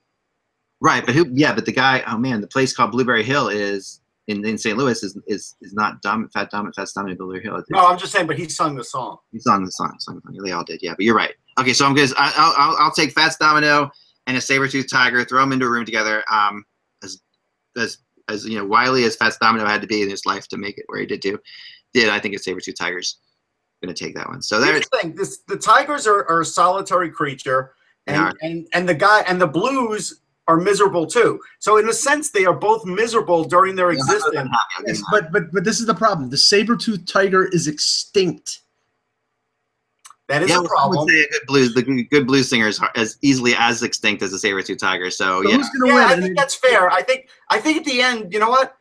[0.81, 1.27] Right, but who?
[1.31, 2.03] Yeah, but the guy.
[2.07, 4.77] Oh man, the place called Blueberry Hill is in, in St.
[4.77, 7.63] Louis is is is not Dom, Fat Dom, Fat Dominic Blueberry Hill.
[7.69, 9.17] No, I'm just saying, but he sung the song.
[9.31, 9.95] He's sung the song.
[9.99, 10.21] song.
[10.43, 10.81] They all did.
[10.83, 11.33] Yeah, but you're right.
[11.57, 12.11] Okay, so I'm good.
[12.17, 13.89] I, I'll, I'll I'll take Fats Domino
[14.27, 16.23] and a saber tooth tiger, throw them into a room together.
[16.31, 16.65] Um,
[17.03, 17.21] as
[17.77, 17.97] as
[18.29, 20.77] as you know, wily as Fats Domino had to be in his life to make
[20.77, 21.39] it where he did do,
[21.93, 23.17] did I think it's saber tooth tigers
[23.85, 24.41] going to take that one.
[24.41, 24.73] So there.
[24.73, 27.73] Here's the thing: this the Tigers are, are a solitary creature,
[28.07, 31.39] and, and and the guy and the Blues are miserable too.
[31.59, 34.35] So in a sense, they are both miserable during their existence.
[34.35, 36.29] I'll Yes, but but but this is the problem.
[36.29, 38.61] The saber-toothed tiger is extinct.
[40.27, 41.09] That is yeah, a well, some would problem.
[41.09, 44.39] say a good blues, the good blues singers is as easily as extinct as the
[44.39, 45.11] saber tooth tiger.
[45.11, 46.89] So So yeah, who's gonna Yeah, I think that's fair.
[46.89, 48.75] I think I think at the end, you know what?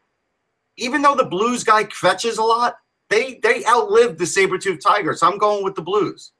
[0.76, 2.78] Even though the Blues guy fetches a lot,
[3.10, 5.14] they they outlived the saber tooth tiger.
[5.14, 6.32] So I'm going with the Blues.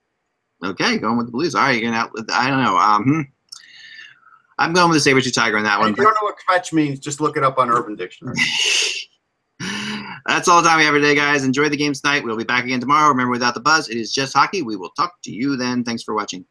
[0.65, 1.55] Okay, going with the Blues.
[1.55, 2.05] All right, you're gonna.
[2.05, 2.77] Out, I don't know.
[2.79, 3.21] Um, hmm.
[4.59, 5.91] I'm going with the saber tooth tiger on that And one.
[5.93, 8.37] if you don't know what fetch means, just look it up on Urban Dictionary.
[10.27, 11.45] That's all the time we have today, guys.
[11.45, 12.25] Enjoy the games tonight.
[12.25, 13.09] We'll be back again tomorrow.
[13.09, 14.63] Remember, without the buzz, it is just hockey.
[14.63, 15.85] We will talk to you then.
[15.85, 16.45] Thanks for watching.